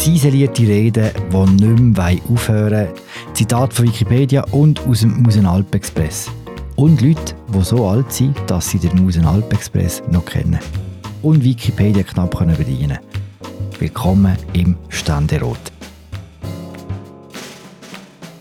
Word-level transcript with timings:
ziselierte 0.00 0.62
Reden, 0.62 1.10
die 1.30 1.62
nicht 1.62 1.98
mehr 1.98 2.16
aufhören 2.32 2.88
wollen. 2.88 3.34
Zitat 3.34 3.74
von 3.74 3.86
Wikipedia 3.86 4.42
und 4.50 4.80
aus 4.86 5.00
dem 5.00 5.22
Musenalp-Express. 5.22 6.30
Und 6.76 7.02
Leute, 7.02 7.34
die 7.54 7.62
so 7.62 7.86
alt 7.86 8.10
sind, 8.10 8.34
dass 8.46 8.70
sie 8.70 8.78
den 8.78 8.96
Musenalp-Express 9.04 10.02
noch 10.10 10.24
kennen. 10.24 10.58
Und 11.20 11.44
Wikipedia 11.44 12.02
knapp 12.02 12.34
können 12.34 12.56
bedienen 12.56 12.98
Willkommen 13.78 14.38
im 14.54 14.74
Ständerot. 14.88 15.60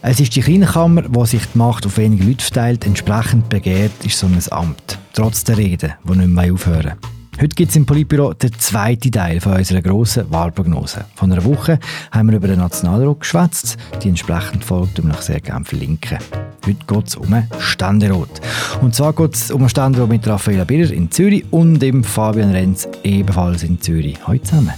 Es 0.01 0.21
ist 0.21 0.33
die 0.37 0.41
Kleinkammer, 0.41 1.03
wo 1.09 1.25
sich 1.25 1.41
die 1.53 1.57
Macht 1.57 1.85
auf 1.85 1.97
wenige 1.97 2.23
Leute 2.23 2.43
verteilt. 2.45 2.85
Entsprechend 2.85 3.49
begehrt 3.49 3.91
ist 4.05 4.17
so 4.17 4.27
ein 4.27 4.39
Amt. 4.51 4.97
Trotz 5.11 5.43
der 5.43 5.57
Reden, 5.57 5.91
die 6.05 6.17
nicht 6.17 6.29
mehr 6.29 6.53
aufhören 6.53 6.93
Heute 7.41 7.55
gibt 7.55 7.69
es 7.69 7.77
im 7.77 7.85
Politbüro 7.85 8.33
den 8.33 8.51
zweiten 8.59 9.13
Teil 9.13 9.39
von 9.39 9.53
unserer 9.53 9.81
grossen 9.81 10.29
Wahlprognose. 10.29 11.05
Von 11.15 11.31
einer 11.31 11.45
Woche 11.45 11.79
haben 12.11 12.29
wir 12.29 12.35
über 12.35 12.49
den 12.49 12.59
Nationalrat 12.59 13.21
geschwätzt. 13.21 13.77
Die 14.03 14.09
entsprechend 14.09 14.65
folgt, 14.65 14.99
um 14.99 15.09
ich 15.09 15.21
sehr 15.21 15.39
gerne 15.39 15.63
verlinken. 15.63 16.17
Heute 16.65 16.85
geht 16.85 17.07
es 17.07 17.15
um 17.15 17.31
einen 17.31 17.47
Ständerat. 17.59 18.41
Und 18.81 18.93
zwar 18.93 19.13
geht 19.13 19.35
es 19.35 19.51
um 19.51 19.61
einen 19.61 19.69
Ständerat 19.69 20.09
mit 20.09 20.27
Raffaella 20.27 20.65
Birrer 20.65 20.91
in 20.91 21.11
Zürich 21.11 21.45
und 21.49 21.79
dem 21.79 22.03
Fabian 22.03 22.51
Renz 22.51 22.89
ebenfalls 23.05 23.63
in 23.63 23.79
Zürich. 23.79 24.17
Heute 24.27 24.43
zusammen. 24.43 24.73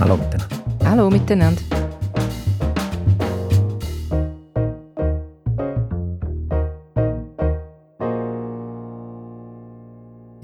Hallo 0.00 0.16
miteinander. 0.16 0.48
Hallo 0.86 1.10
miteinander. 1.10 1.81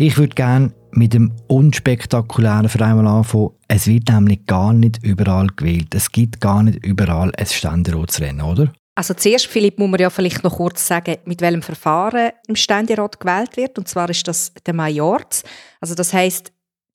Ich 0.01 0.17
würde 0.17 0.33
gerne 0.37 0.73
mit 0.93 1.13
dem 1.13 1.33
unspektakulären 1.49 2.69
für 2.69 2.81
einmal 2.85 3.09
anfangen. 3.09 3.51
Es 3.67 3.89
wird 3.89 4.09
nämlich 4.09 4.47
gar 4.47 4.73
nicht 4.73 5.03
überall 5.03 5.49
gewählt. 5.49 5.93
Es 5.93 6.13
gibt 6.13 6.41
gar 6.41 6.63
nicht 6.63 6.87
überall 6.87 7.33
ein 7.37 7.47
Ständeratsrennen, 7.47 8.47
oder? 8.47 8.73
Also 8.95 9.15
zuerst, 9.15 9.49
Philipp, 9.49 9.77
muss 9.77 9.91
man 9.91 9.99
ja 9.99 10.09
vielleicht 10.09 10.45
noch 10.45 10.57
kurz 10.57 10.87
sagen, 10.87 11.17
mit 11.25 11.41
welchem 11.41 11.63
Verfahren 11.63 12.31
im 12.47 12.55
Ständerat 12.55 13.19
gewählt 13.19 13.57
wird. 13.57 13.77
Und 13.77 13.89
zwar 13.89 14.09
ist 14.09 14.29
das 14.29 14.53
der 14.65 14.73
Majorz. 14.73 15.43
Also 15.81 15.97
das 15.97 16.13
heißt, 16.13 16.53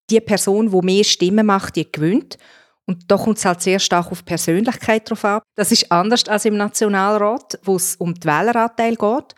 die 0.09 0.21
Person, 0.21 0.71
die 0.71 0.85
mehr 0.85 1.03
Stimmen 1.03 1.45
macht, 1.45 1.75
die 1.75 1.91
gewinnt. 1.91 2.37
Und 2.85 3.11
da 3.11 3.17
kommt 3.17 3.37
es 3.37 3.43
halt 3.43 3.61
sehr 3.61 3.79
stark 3.79 4.13
auf 4.13 4.23
Persönlichkeit 4.23 5.09
drauf 5.09 5.25
ab. 5.25 5.43
Das 5.55 5.73
ist 5.73 5.91
anders 5.91 6.25
als 6.29 6.45
im 6.45 6.55
Nationalrat, 6.55 7.59
wo 7.63 7.75
es 7.75 7.97
um 7.97 8.13
den 8.13 8.23
Wähleranteil 8.23 8.95
geht. 8.95 9.35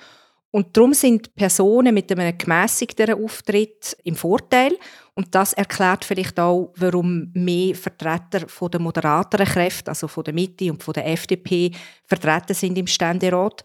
Und 0.55 0.77
darum 0.77 0.93
sind 0.93 1.35
Personen 1.35 1.93
mit 1.93 2.09
einem 2.09 2.37
gemäßigteren 2.37 3.21
Auftritt 3.21 3.97
im 4.05 4.15
Vorteil. 4.15 4.71
Und 5.13 5.35
das 5.35 5.51
erklärt 5.51 6.05
vielleicht 6.05 6.39
auch, 6.39 6.71
warum 6.77 7.29
mehr 7.33 7.75
Vertreter 7.75 8.47
von 8.47 8.71
der 8.71 8.79
moderateren 8.79 9.45
Kräfte, 9.45 9.91
also 9.91 10.07
von 10.07 10.23
der 10.23 10.33
Mitte 10.33 10.71
und 10.71 10.81
von 10.81 10.93
der 10.93 11.07
FDP, 11.07 11.71
vertreten 12.05 12.53
sind 12.53 12.77
im 12.77 12.87
Ständerat. 12.87 13.63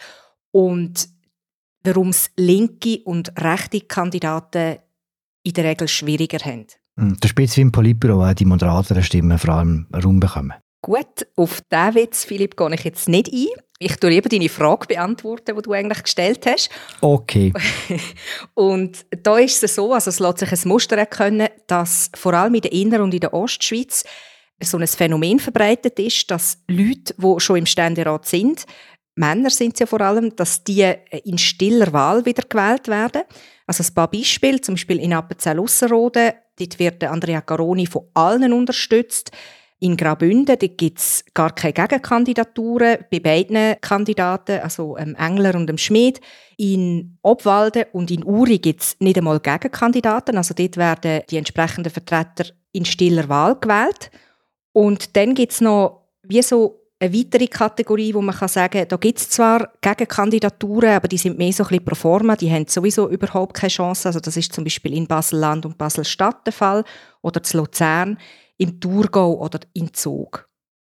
Und 0.51 1.09
warum 1.85 2.09
es 2.09 2.29
linke 2.37 2.99
und 3.05 3.41
rechte 3.41 3.83
Kandidaten 3.83 4.79
in 5.45 5.53
der 5.53 5.67
Regel 5.67 5.87
schwieriger 5.87 6.45
haben. 6.45 6.67
Hm, 6.99 7.17
das 7.21 7.31
ist 7.31 7.57
wie 7.57 7.61
im 7.61 7.71
Politbüro 7.71 8.29
auch 8.29 8.35
die 8.35 8.45
moderateren 8.45 9.05
Stimmen 9.05 9.39
vor 9.39 9.55
allem 9.55 9.87
Raum 9.95 10.19
bekommen. 10.19 10.55
Gut, 10.83 11.29
auf 11.37 11.61
diesen 11.71 11.95
Witz, 11.95 12.25
Philipp, 12.25 12.57
gehe 12.57 12.75
ich 12.75 12.83
jetzt 12.83 13.09
nicht 13.09 13.33
ein. 13.33 13.47
Ich 13.83 13.97
tue 13.97 14.11
lieber 14.11 14.29
deine 14.29 14.51
Frage 14.51 14.87
beantworten, 14.89 15.57
die 15.57 15.63
du 15.63 15.73
eigentlich 15.73 16.03
gestellt 16.03 16.45
hast. 16.45 16.69
Okay. 17.01 17.51
und 18.55 19.07
da 19.23 19.39
ist 19.39 19.65
es 19.65 19.75
so, 19.75 19.95
also 19.95 20.11
es 20.11 20.21
lässt 20.21 20.39
sich 20.39 20.53
ein 20.53 20.69
Muster 20.69 20.99
erkennen, 20.99 21.49
dass 21.67 22.11
vor 22.15 22.35
allem 22.35 22.57
in 22.57 22.61
der 22.61 22.73
Inner- 22.73 23.03
und 23.03 23.15
in 23.15 23.21
der 23.21 23.33
Ostschweiz 23.33 24.05
so 24.63 24.77
ein 24.77 24.87
Phänomen 24.87 25.39
verbreitet 25.39 25.99
ist, 25.99 26.31
dass 26.31 26.59
Leute, 26.69 27.15
die 27.17 27.41
schon 27.41 27.57
im 27.57 27.65
Ständerat 27.65 28.27
sind, 28.27 28.67
Männer 29.15 29.49
sind 29.49 29.73
es 29.75 29.81
ja 29.81 29.87
vor 29.87 30.03
allem, 30.03 30.37
dass 30.37 30.63
die 30.63 30.95
in 31.25 31.39
stiller 31.39 31.91
Wahl 31.95 32.27
wieder 32.27 32.43
gewählt 32.47 32.87
werden. 32.89 33.23
Also 33.67 33.83
ein 33.83 33.95
paar 33.95 34.11
Beispiele, 34.11 34.61
zum 34.61 34.75
Beispiel 34.75 34.99
in 34.99 35.15
Appenzell-Ausserrhoden, 35.15 36.33
dort 36.59 36.79
wird 36.79 37.05
Andrea 37.05 37.41
Caroni 37.41 37.87
von 37.87 38.09
allen 38.13 38.53
unterstützt. 38.53 39.31
In 39.83 39.97
Graubünden 39.97 40.59
gibt 40.59 40.99
es 40.99 41.25
gar 41.33 41.55
keine 41.55 41.73
Gegenkandidaturen 41.73 42.99
bei 43.11 43.19
beiden 43.19 43.81
Kandidaten, 43.81 44.61
also 44.61 44.99
ähm, 44.99 45.15
Engler 45.15 45.55
und 45.55 45.69
dem 45.69 45.79
Schmid. 45.79 46.21
In 46.59 47.17
Obwalden 47.23 47.85
und 47.93 48.11
in 48.11 48.23
Uri 48.23 48.59
gibt 48.59 48.83
es 48.83 48.97
nicht 49.01 49.17
einmal 49.17 49.41
Gegenkandidaten, 49.41 50.37
also 50.37 50.53
dort 50.53 50.77
werden 50.77 51.23
die 51.31 51.39
entsprechenden 51.39 51.91
Vertreter 51.91 52.45
in 52.73 52.85
stiller 52.85 53.31
Wahl 53.31 53.57
gewählt. 53.59 54.11
Und 54.73 55.17
dann 55.17 55.35
gibt 55.35 55.53
es 55.53 55.63
noch 55.63 56.11
wie 56.25 56.43
so 56.43 56.81
eine 56.99 57.15
weitere 57.15 57.47
Kategorie, 57.47 58.13
wo 58.13 58.21
man 58.21 58.35
kann 58.35 58.49
sagen 58.49 58.85
da 58.87 58.97
gibt 58.99 59.19
es 59.19 59.31
zwar 59.31 59.73
Gegenkandidaturen, 59.81 60.91
aber 60.91 61.09
die 61.09 61.17
sind 61.17 61.39
mehr 61.39 61.55
so 61.55 61.65
ein 61.65 61.69
bisschen 61.71 61.85
pro 61.87 61.95
forma, 61.95 62.37
die 62.37 62.53
haben 62.53 62.67
sowieso 62.69 63.09
überhaupt 63.09 63.55
keine 63.55 63.71
Chance. 63.71 64.07
Also 64.07 64.21
das 64.21 64.37
ist 64.37 64.53
zum 64.53 64.65
Beispiel 64.65 64.93
in 64.93 65.07
Basel-Land 65.07 65.65
und 65.65 65.79
Basel-Stadt 65.79 66.47
der 66.47 66.53
Fall 66.53 66.85
oder 67.23 67.43
zu 67.43 67.57
Luzern 67.57 68.19
im 68.61 68.79
Thurgau 68.79 69.39
oder 69.39 69.61
in 69.73 69.93
Zug. 69.95 70.47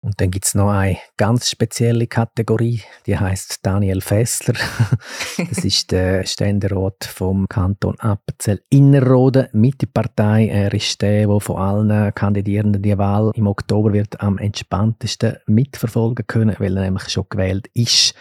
Und 0.03 0.19
dann 0.19 0.31
gibt 0.31 0.47
es 0.47 0.55
noch 0.55 0.71
eine 0.71 0.97
ganz 1.19 1.51
spezielle 1.51 2.07
Kategorie, 2.07 2.81
die 3.05 3.19
heißt 3.19 3.59
Daniel 3.63 4.01
Fessler. 4.01 4.55
das 5.37 5.63
ist 5.63 5.93
der 5.93 6.25
Ständerat 6.25 7.05
vom 7.05 7.47
Kanton 7.47 8.01
Appenzell 8.01 8.63
Innerrhoden, 8.71 9.49
Mitte-Partei. 9.53 10.49
Er 10.49 10.73
ist 10.73 11.03
der, 11.03 11.27
der 11.27 11.41
von 11.41 11.57
allen 11.57 12.15
Kandidierenden 12.15 12.81
die 12.81 12.97
Wahl 12.97 13.31
im 13.35 13.47
Oktober 13.47 13.93
wird 13.93 14.19
am 14.23 14.39
entspanntesten 14.39 15.37
mitverfolgen 15.47 16.27
können, 16.27 16.57
weil 16.59 16.79
er 16.79 16.85
nämlich 16.85 17.11
schon 17.11 17.27
gewählt 17.29 17.69
ist. 17.75 18.15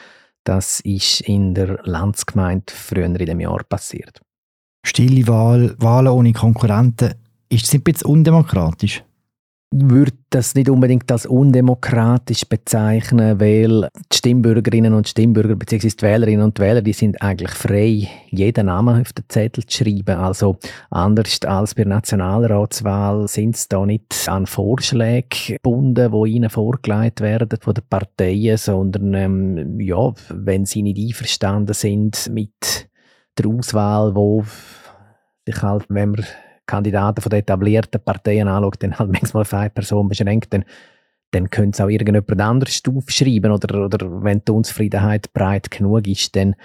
Das 0.44 0.82
ist 0.82 1.22
in 1.22 1.54
der 1.54 1.80
Landsgemeinde 1.84 2.74
früher 2.74 3.06
in 3.06 3.14
dem 3.14 3.40
Jahr 3.40 3.64
passiert. 3.64 4.20
Stille 4.86 5.28
Wahl, 5.28 5.76
Wahlen 5.78 6.10
ohne 6.10 6.34
Konkurrenten, 6.34 7.14
ist 7.48 7.68
das 7.68 7.74
ein 7.74 7.84
bisschen 7.84 8.08
undemokratisch? 8.08 9.04
Würde 9.72 10.13
das 10.31 10.56
nicht 10.56 10.68
unbedingt 10.68 11.12
als 11.12 11.28
undemokratisch 11.28 12.46
bezeichnen, 12.46 13.40
weil 13.40 13.88
die 14.12 14.18
Stimmbürgerinnen 14.18 14.94
und 14.94 15.07
Stimmbürger 15.07 15.56
bzw. 15.56 15.90
die 15.90 16.02
Wählerinnen 16.02 16.44
und 16.44 16.59
Wähler, 16.59 16.81
die 16.81 16.94
sind 16.94 17.22
eigentlich 17.22 17.52
frei, 17.52 18.08
jeden 18.29 18.66
Namen 18.66 19.00
auf 19.00 19.13
den 19.13 19.25
Zettel 19.28 19.66
zu 19.66 19.78
schreiben. 19.78 20.18
Also 20.18 20.58
anders 20.90 21.40
als 21.46 21.75
bei 21.75 21.84
der 21.84 21.94
Nationalratswahl 21.94 23.28
sind 23.28 23.58
sie 23.58 23.68
da 23.69 23.85
nicht 23.85 24.28
an 24.28 24.47
Vorschläge 24.47 25.28
gebunden, 25.47 26.12
die 26.12 26.31
ihnen 26.31 26.50
vorgelegt 26.50 27.22
werden 27.22 27.59
von 27.62 27.75
den 27.75 27.84
Parteien, 27.88 28.58
sondern 28.58 29.13
ähm, 29.13 29.79
ja, 29.79 30.13
wenn 30.29 30.66
sie 30.66 30.81
nicht 30.81 30.97
einverstanden 30.97 31.74
sind 31.74 32.29
mit 32.34 32.90
der 33.38 33.47
Auswahl, 33.47 34.16
wo 34.16 34.44
sich 35.46 35.62
halt, 35.62 35.85
wenn 35.90 36.12
man 36.12 36.25
Kandidaten 36.69 37.22
von 37.22 37.30
den 37.30 37.40
etablierten 37.40 38.02
Parteien 38.02 38.47
anschaut, 38.47 38.84
dann 38.84 38.97
halt 38.97 39.12
manchmal 39.12 39.41
auf 39.41 39.53
eine 39.53 39.69
Person 39.69 40.07
beschränkt, 40.07 40.53
dann, 40.53 40.66
dann 41.31 41.50
könnte 41.50 41.75
es 41.75 41.81
auch 41.81 41.90
irgendjemand 41.90 42.40
anderes 42.40 42.81
aufschreiben 42.88 43.52
oder, 43.52 43.85
oder 43.85 44.24
wenn 44.24 44.41
die 44.47 44.52
Unzufriedenheit 44.52 45.34
breit 45.34 45.72
genug 45.72 46.08
ist, 46.08 46.35
dann 46.35 46.56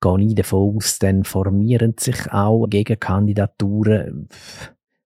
gehe 0.00 0.26
ich 0.26 0.34
davon 0.34 0.76
aus, 0.76 0.98
dann 0.98 1.24
formieren 1.24 1.94
sich 1.98 2.32
auch 2.32 2.66
Gegenkandidaturen. 2.66 4.28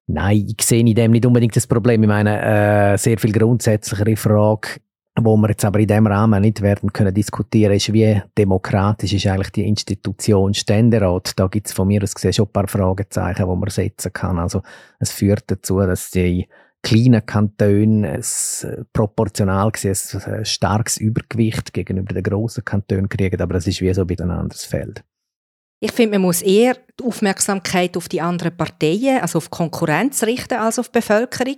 Nein, 0.07 0.47
ich 0.47 0.65
sehe 0.65 0.81
in 0.81 0.95
dem 0.95 1.11
nicht 1.11 1.25
unbedingt 1.25 1.55
das 1.55 1.67
Problem. 1.67 2.03
Ich 2.03 2.07
meine, 2.07 2.93
äh, 2.93 2.97
sehr 2.97 3.17
viel 3.17 3.31
grundsätzlichere 3.31 4.15
Frage 4.15 4.79
wo 5.17 5.37
wir 5.37 5.49
jetzt 5.49 5.63
aber 5.63 5.79
in 5.79 5.87
dem 5.87 6.07
Rahmen 6.07 6.41
nicht 6.41 6.61
werden 6.61 6.91
können 6.91 7.13
diskutieren, 7.13 7.73
ist, 7.73 7.93
wie 7.93 8.21
demokratisch 8.37 9.13
ist 9.13 9.27
eigentlich 9.27 9.51
die 9.51 9.67
Institution 9.67 10.53
Ständerat. 10.53 11.31
Da 11.37 11.47
gibt 11.47 11.67
es 11.67 11.73
von 11.73 11.87
mir 11.87 12.03
aus 12.03 12.13
gesehen 12.13 12.33
schon 12.33 12.47
ein 12.47 12.51
paar 12.51 12.67
Fragezeichen, 12.67 13.47
die 13.49 13.55
man 13.55 13.69
setzen 13.69 14.11
kann. 14.11 14.39
Also 14.39 14.61
es 14.99 15.11
führt 15.11 15.45
dazu, 15.47 15.79
dass 15.79 16.11
die 16.11 16.47
kleinen 16.81 17.25
Kantone 17.25 18.17
es 18.17 18.67
proportional 18.93 19.71
gesehen 19.71 20.21
ein 20.25 20.45
starkes 20.45 20.97
Übergewicht 20.97 21.73
gegenüber 21.73 22.13
den 22.13 22.23
grossen 22.23 22.63
Kantonen 22.63 23.09
kriegen, 23.09 23.41
aber 23.41 23.55
das 23.55 23.67
ist 23.67 23.81
wie 23.81 23.93
so 23.93 24.05
bei 24.05 24.15
ein 24.19 24.29
anderes 24.29 24.65
Feld. 24.65 25.03
Ich 25.79 25.91
finde, 25.91 26.17
man 26.17 26.27
muss 26.27 26.41
eher 26.41 26.77
die 26.99 27.03
Aufmerksamkeit 27.03 27.97
auf 27.97 28.07
die 28.07 28.21
anderen 28.21 28.55
Parteien, 28.55 29.21
also 29.21 29.37
auf 29.37 29.49
Konkurrenz 29.49 30.23
richten, 30.23 30.55
als 30.55 30.79
auf 30.79 30.89
die 30.89 30.99
Bevölkerung. 30.99 31.57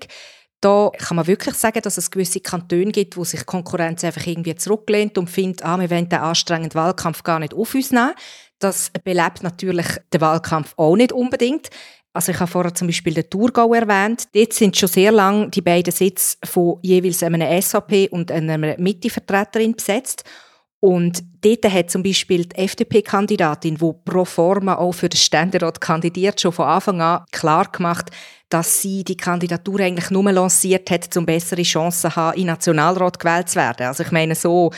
Da 0.60 0.92
kann 0.98 1.18
man 1.18 1.28
wirklich 1.28 1.56
sagen, 1.56 1.82
dass 1.84 1.98
es 1.98 2.10
gewisse 2.10 2.40
Kantone 2.40 2.92
gibt, 2.92 3.16
wo 3.16 3.24
sich 3.24 3.46
Konkurrenz 3.46 4.04
einfach 4.04 4.26
irgendwie 4.26 4.56
zurücklehnt 4.56 5.18
und 5.18 5.30
findet, 5.30 5.64
ah, 5.64 5.80
wir 5.80 5.90
wollen 5.90 6.10
den 6.10 6.20
anstrengenden 6.20 6.74
Wahlkampf 6.74 7.22
gar 7.24 7.40
nicht 7.40 7.54
auf 7.54 7.76
uns 7.76 7.92
nehmen. 7.92 8.14
Das 8.58 8.92
belebt 9.04 9.44
natürlich 9.44 9.86
den 10.12 10.22
Wahlkampf 10.22 10.74
auch 10.78 10.96
nicht 10.96 11.12
unbedingt. 11.12 11.70
Also 12.12 12.32
ich 12.32 12.40
habe 12.40 12.50
vorher 12.50 12.74
zum 12.74 12.88
Beispiel 12.88 13.14
den 13.14 13.30
Thurgau 13.30 13.72
erwähnt. 13.76 14.24
Dort 14.34 14.54
sind 14.54 14.76
schon 14.76 14.90
sehr 14.90 15.12
lange 15.12 15.50
die 15.52 15.62
beiden 15.62 15.94
Sitze 15.94 16.38
von 16.44 16.80
jeweils 16.82 17.22
einer 17.22 17.62
SAP 17.62 18.08
und 18.10 18.32
einer 18.32 18.58
Mitte-Vertreterin 18.58 19.76
besetzt. 19.76 20.24
Und 20.80 21.24
dort 21.42 21.72
hat 21.72 21.92
zum 21.92 22.02
Beispiel 22.02 22.46
die 22.46 22.56
FDP-Kandidatin, 22.56 23.76
die 23.76 23.92
pro 24.06 24.26
forma 24.26 24.76
auch 24.76 24.94
für 24.94 25.10
den 25.10 25.18
Ständerat 25.18 25.80
kandidiert, 25.80 26.42
schon 26.42 26.52
von 26.52 26.66
Anfang 26.66 27.02
an 27.02 27.26
klar 27.32 27.72
gemacht, 27.72 28.10
dass 28.50 28.82
sie 28.82 29.04
die 29.04 29.18
Kandidatur 29.18 29.80
eigentlich 29.82 30.10
nur 30.10 30.32
lanciert 30.32 30.90
hat, 30.90 31.16
um 31.18 31.26
bessere 31.26 31.64
Chancen 31.64 32.12
zu 32.12 32.16
haben, 32.16 32.38
in 32.38 32.48
Nationalrat 32.48 33.20
gewählt 33.20 33.50
zu 33.50 33.58
werden. 33.58 33.88
Also 33.88 34.04
ich 34.04 34.12
meine, 34.12 34.36
so 34.36 34.72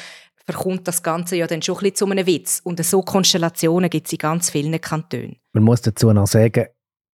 verkommt 0.45 0.87
das 0.87 1.03
Ganze 1.03 1.35
ja 1.35 1.45
dann 1.45 1.61
schon 1.61 1.75
ein 1.75 1.81
bisschen 1.81 1.95
zu 1.95 2.05
einem 2.07 2.25
Witz. 2.25 2.61
Und 2.63 2.83
so 2.83 3.01
Konstellationen 3.01 3.89
gibt 3.89 4.07
es 4.07 4.13
in 4.13 4.17
ganz 4.17 4.49
vielen 4.49 4.79
Kantonen. 4.81 5.35
Man 5.53 5.63
muss 5.63 5.81
dazu 5.81 6.11
noch 6.11 6.27
sagen, 6.27 6.65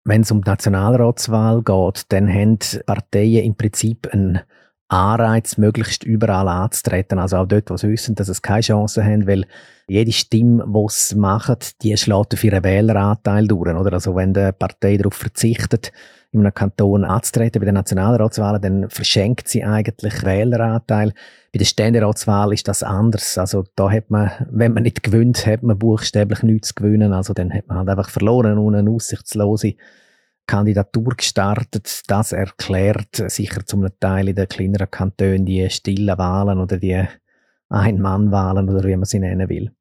wenn 0.05 0.21
es 0.21 0.31
um 0.31 0.41
die 0.41 0.49
Nationalratswahl 0.49 1.61
geht, 1.63 2.03
dann 2.09 2.29
haben 2.29 2.59
Parteien 2.85 3.43
im 3.43 3.55
Prinzip 3.55 4.07
einen 4.11 4.39
Anreiz, 4.87 5.57
möglichst 5.57 6.03
überall 6.03 6.47
anzutreten. 6.47 7.17
Also 7.17 7.37
auch 7.37 7.47
dort, 7.47 7.69
wo 7.71 7.77
sie 7.77 7.89
wissen, 7.89 8.15
dass 8.15 8.29
es 8.29 8.41
keine 8.41 8.61
Chance 8.61 9.03
haben, 9.03 9.27
weil 9.27 9.45
jede 9.87 10.11
Stimme, 10.11 10.63
die 10.67 10.85
sie 10.89 11.15
machen, 11.15 11.57
die 11.81 11.97
schlägt 11.97 12.33
auf 12.33 12.43
ihren 12.43 12.63
Wähleranteil 12.63 13.47
durch. 13.47 13.75
Oder? 13.75 13.93
Also 13.93 14.15
wenn 14.15 14.33
die 14.33 14.51
Partei 14.57 14.97
darauf 14.97 15.15
verzichtet, 15.15 15.91
in 16.39 16.45
einem 16.45 16.53
Kanton 16.53 17.03
anzutreten 17.03 17.59
bei 17.59 17.65
den 17.65 17.75
Nationalratswahlen, 17.75 18.61
dann 18.61 18.89
verschenkt 18.89 19.47
sie 19.47 19.63
eigentlich 19.63 20.23
Wähleranteil. 20.23 21.13
Bei 21.53 21.57
der 21.57 21.65
Ständeratswahl 21.65 22.53
ist 22.53 22.67
das 22.67 22.83
anders. 22.83 23.37
Also 23.37 23.65
da 23.75 23.89
hat 23.89 24.09
man, 24.09 24.31
wenn 24.49 24.73
man 24.73 24.83
nicht 24.83 25.03
gewinnt, 25.03 25.45
hat 25.45 25.63
man 25.63 25.77
buchstäblich 25.77 26.43
nichts 26.43 26.69
zu 26.69 26.75
gewinnen. 26.75 27.13
Also 27.13 27.33
dann 27.33 27.53
hat 27.53 27.67
man 27.67 27.77
halt 27.77 27.89
einfach 27.89 28.09
verloren 28.09 28.57
und 28.57 28.75
eine 28.75 28.89
aussichtslose 28.89 29.75
Kandidatur 30.47 31.15
gestartet. 31.15 32.03
Das 32.07 32.31
erklärt 32.31 33.15
sicher 33.27 33.65
zum 33.65 33.87
Teil 33.99 34.29
in 34.29 34.35
den 34.35 34.47
kleineren 34.47 34.91
Kantonen 34.91 35.45
die 35.45 35.69
stillen 35.69 36.17
Wahlen 36.17 36.59
oder 36.59 36.77
die 36.77 37.03
Ein-Mann-Wahlen 37.69 38.69
oder 38.69 38.87
wie 38.87 38.95
man 38.95 39.05
sie 39.05 39.19
nennen 39.19 39.49
will. 39.49 39.71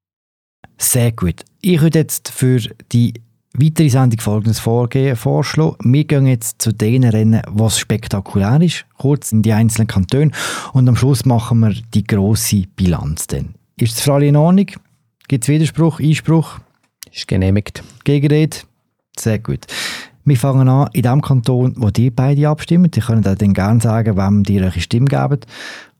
Sehr 0.79 1.13
gut. 1.13 1.45
Ich 1.61 1.81
würde 1.81 2.01
jetzt 2.01 2.31
für 2.31 2.59
die 2.93 3.15
weitere 3.55 3.89
Sendung 3.89 4.21
folgendes 4.21 4.59
Vorgehen 4.59 5.17
vorschlagen. 5.17 5.77
Wir 5.85 6.05
gehen 6.05 6.27
jetzt 6.27 6.61
zu 6.61 6.73
den 6.73 7.05
Rennen, 7.05 7.43
was 7.49 7.79
spektakulär 7.79 8.61
ist, 8.61 8.85
kurz 8.99 9.33
in 9.33 9.43
die 9.43 9.53
einzelnen 9.53 9.87
Kantone 9.87 10.31
und 10.73 10.89
am 10.89 10.97
Schluss 10.97 11.25
machen 11.25 11.61
wir 11.61 11.75
die 11.95 12.05
grosse 12.05 12.65
Bilanz. 12.77 13.27
Dann. 13.27 13.55
Ist 13.77 13.95
es 13.95 14.01
für 14.01 14.15
alle 14.15 14.27
in 14.27 14.37
Ordnung? 14.37 14.67
Gibt 15.29 15.45
es 15.45 15.49
Widerspruch, 15.49 16.01
Einspruch? 16.01 16.59
Ist 17.13 17.29
genehmigt. 17.29 17.83
Gegenrede? 18.05 18.57
Sehr 19.19 19.39
gut. 19.39 19.67
Wir 20.25 20.37
fangen 20.37 20.69
an 20.69 20.89
in 20.93 21.03
dem 21.03 21.21
Kanton, 21.21 21.75
wo 21.77 21.91
die 21.91 22.11
beide 22.11 22.49
abstimmen. 22.49 22.91
Die 22.91 23.01
können 23.01 23.23
dann 23.23 23.53
gerne 23.53 23.81
sagen, 23.81 24.17
wem 24.17 24.43
die 24.43 24.55
ihre 24.55 24.81
Stimme 24.81 25.07
geben. 25.07 25.41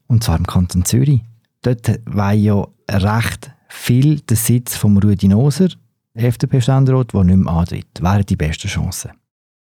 Und 0.07 0.23
zwar 0.23 0.37
im 0.37 0.47
Kanton 0.47 0.83
Zürich. 0.83 1.21
Dort 1.61 1.99
war 2.05 2.33
ja 2.33 2.67
recht 2.89 3.51
viel 3.67 4.19
der 4.21 4.37
Sitz 4.37 4.75
von 4.75 4.97
Rudi 4.97 5.27
Noser, 5.27 5.69
FDP-Ständerat, 6.23 7.13
der 7.13 7.23
nicht 7.23 7.37
mehr 7.37 7.53
antritt. 7.53 8.01
Wären 8.01 8.25
die 8.25 8.35
besten 8.35 8.67
Chancen? 8.67 9.11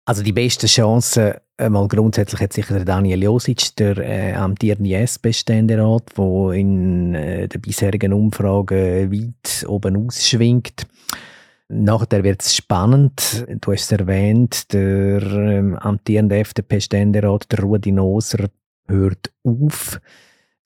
Also 0.06 0.24
die 0.24 0.34
besten 0.34 0.66
Chancen, 0.68 1.34
äh, 1.58 1.70
mal 1.70 1.88
grundsätzlich 1.88 2.42
hat 2.42 2.54
sicher 2.54 2.76
der 2.76 2.86
Daniel 2.86 3.22
Josic, 3.22 3.76
der 3.76 3.98
äh, 3.98 4.34
amtierende 4.34 4.96
SP-Ständerat, 4.96 6.18
der 6.18 6.52
in 6.54 7.14
äh, 7.14 7.48
den 7.48 7.62
bisherigen 7.62 8.14
Umfragen 8.14 9.12
weit 9.12 9.66
oben 9.68 10.08
ausschwingt. 10.08 10.88
Nachher 11.68 12.24
wird 12.24 12.42
es 12.42 12.56
spannend. 12.56 13.46
Du 13.62 13.72
hast 13.72 13.84
es 13.84 13.92
erwähnt, 13.92 14.74
der 14.74 15.22
ähm, 15.22 15.76
amtierende 15.76 16.38
FDP-Ständerat, 16.38 17.52
der 17.52 17.60
Rudi 17.60 17.92
Noser, 17.92 18.50
hört 18.88 19.32
auf. 19.44 20.02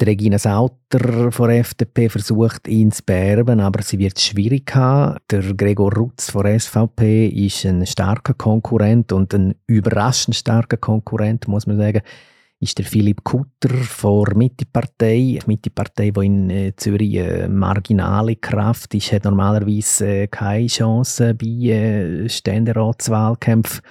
Die 0.01 0.05
Regina 0.05 0.39
Sauter 0.39 1.31
von 1.31 1.49
der 1.49 1.59
FDP 1.59 2.09
versucht, 2.09 2.67
ihn 2.67 2.91
zu 2.91 3.03
beerben, 3.03 3.59
aber 3.59 3.83
sie 3.83 3.99
wird 3.99 4.17
es 4.17 4.23
schwierig 4.23 4.73
haben. 4.73 5.17
Der 5.29 5.41
Gregor 5.53 5.93
Rutz 5.93 6.31
von 6.31 6.43
der 6.43 6.59
SVP 6.59 7.27
ist 7.27 7.65
ein 7.65 7.85
starker 7.85 8.33
Konkurrent 8.33 9.11
und 9.11 9.33
ein 9.33 9.53
überraschend 9.67 10.35
starker 10.35 10.77
Konkurrent, 10.77 11.47
muss 11.47 11.67
man 11.67 11.77
sagen 11.77 12.01
ist 12.63 12.77
der 12.77 12.85
Philipp 12.85 13.23
Kutter 13.23 13.69
von 13.69 14.23
der 14.23 14.37
Mitte-Partei. 14.37 15.37
Die 15.37 15.41
Mitte-Partei, 15.45 16.11
die 16.11 16.25
in 16.25 16.49
äh, 16.49 16.73
Zürich 16.75 17.19
eine 17.19 17.49
marginale 17.49 18.37
Kraft 18.37 18.95
ist, 18.95 19.11
hat 19.11 19.25
normalerweise 19.25 20.07
äh, 20.07 20.27
keine 20.27 20.67
Chance 20.67 21.35
bei 21.35 21.45
äh, 21.45 22.29
Ständeratswahlkämpfen. 22.29 23.81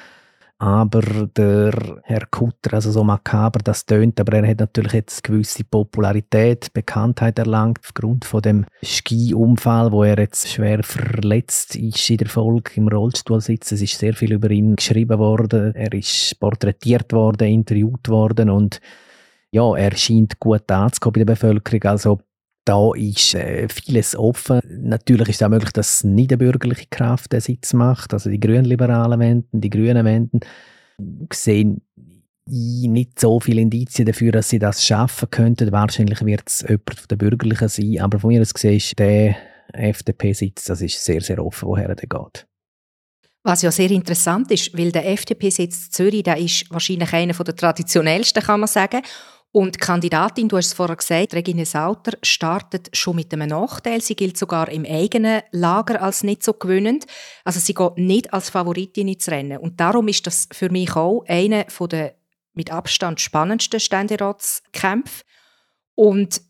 Aber 0.62 1.02
der 1.26 1.72
Herr 2.04 2.24
Kutter, 2.30 2.74
also 2.74 2.92
so 2.92 3.02
makaber 3.02 3.58
das 3.64 3.84
tönt, 3.84 4.20
aber 4.20 4.34
er 4.34 4.48
hat 4.48 4.60
natürlich 4.60 4.92
jetzt 4.92 5.24
gewisse 5.24 5.64
Popularität, 5.64 6.72
Bekanntheit 6.72 7.36
erlangt 7.40 7.80
aufgrund 7.82 8.24
von 8.24 8.42
dem 8.42 8.66
Ski-Unfall, 8.80 9.90
wo 9.90 10.04
er 10.04 10.16
jetzt 10.20 10.48
schwer 10.48 10.84
verletzt 10.84 11.74
ist 11.74 12.08
in 12.08 12.18
der 12.18 12.28
Folge 12.28 12.70
im 12.76 12.86
Rollstuhl 12.86 13.40
sitzt. 13.40 13.72
Es 13.72 13.82
ist 13.82 13.98
sehr 13.98 14.14
viel 14.14 14.34
über 14.34 14.50
ihn 14.50 14.76
geschrieben 14.76 15.18
worden. 15.18 15.74
Er 15.74 15.92
ist 15.92 16.38
porträtiert 16.38 17.12
worden, 17.12 17.48
interviewt 17.48 18.08
worden 18.08 18.48
und 18.48 18.80
ja, 19.50 19.76
er 19.76 19.96
scheint 19.96 20.38
gut 20.38 20.70
anzukommen 20.70 21.14
bei 21.14 21.18
der 21.24 21.32
Bevölkerung. 21.32 21.82
Also 21.90 22.20
da 22.64 22.92
ist 22.94 23.34
äh, 23.34 23.68
vieles 23.68 24.16
offen. 24.16 24.60
Natürlich 24.68 25.28
ist 25.28 25.36
es 25.36 25.42
auch 25.42 25.50
möglich, 25.50 25.72
dass 25.72 26.04
nicht 26.04 26.30
eine 26.30 26.38
bürgerliche 26.38 26.86
Kraft 26.90 27.32
den 27.32 27.40
Sitz 27.40 27.72
macht. 27.72 28.12
Also 28.12 28.30
die 28.30 28.40
Grünliberalen 28.40 29.18
wenden, 29.18 29.60
die 29.60 29.70
Grünen 29.70 30.04
wenden, 30.04 30.40
sehen 31.32 31.82
nicht 32.46 33.20
so 33.20 33.40
viele 33.40 33.60
Indizien 33.60 34.06
dafür, 34.06 34.32
dass 34.32 34.48
sie 34.48 34.58
das 34.58 34.84
schaffen 34.84 35.30
könnten. 35.30 35.72
Wahrscheinlich 35.72 36.24
wird 36.24 36.42
es 36.46 36.62
jemand 36.62 36.98
von 36.98 37.08
den 37.08 37.18
Bürgerlichen 37.18 37.68
sein. 37.68 38.00
Aber 38.00 38.18
von 38.18 38.28
mir 38.28 38.40
aus 38.40 38.54
gesehen 38.54 38.76
ist 38.76 38.98
der 38.98 39.36
FDP-Sitz, 39.72 40.64
das 40.64 40.82
ist 40.82 41.02
sehr, 41.04 41.20
sehr 41.20 41.44
offen, 41.44 41.68
woher 41.68 41.94
der 41.94 42.06
geht. 42.06 42.46
Was 43.44 43.62
ja 43.62 43.72
sehr 43.72 43.90
interessant 43.90 44.52
ist, 44.52 44.76
weil 44.76 44.92
der 44.92 45.08
FDP-Sitz 45.10 45.90
Zürich, 45.90 46.22
der 46.22 46.36
ist 46.36 46.70
wahrscheinlich 46.70 47.12
einer 47.12 47.32
der 47.32 47.56
traditionellsten, 47.56 48.42
kann 48.42 48.60
man 48.60 48.68
sagen. 48.68 49.02
Und 49.52 49.74
die 49.74 49.80
Kandidatin, 49.80 50.48
du 50.48 50.56
hast 50.56 50.68
es 50.68 50.72
vorher 50.72 50.96
gesagt, 50.96 51.34
Regine 51.34 51.66
Sauter, 51.66 52.16
startet 52.22 52.88
schon 52.96 53.16
mit 53.16 53.32
einem 53.34 53.50
Nachteil. 53.50 54.00
Sie 54.00 54.16
gilt 54.16 54.38
sogar 54.38 54.70
im 54.70 54.86
eigenen 54.86 55.42
Lager 55.50 56.02
als 56.02 56.22
nicht 56.22 56.42
so 56.42 56.54
gewinnend. 56.54 57.04
Also 57.44 57.60
sie 57.60 57.74
geht 57.74 57.98
nicht 57.98 58.32
als 58.32 58.48
Favoritin 58.48 59.08
ins 59.08 59.28
Rennen. 59.28 59.58
Und 59.58 59.78
darum 59.78 60.08
ist 60.08 60.26
das 60.26 60.48
für 60.52 60.70
mich 60.70 60.96
auch 60.96 61.22
einer 61.28 61.66
der 61.90 62.14
mit 62.54 62.72
Abstand 62.72 63.20
spannendsten 63.20 63.78
Ständeratskämpfe. 63.80 65.22
Und 65.94 66.40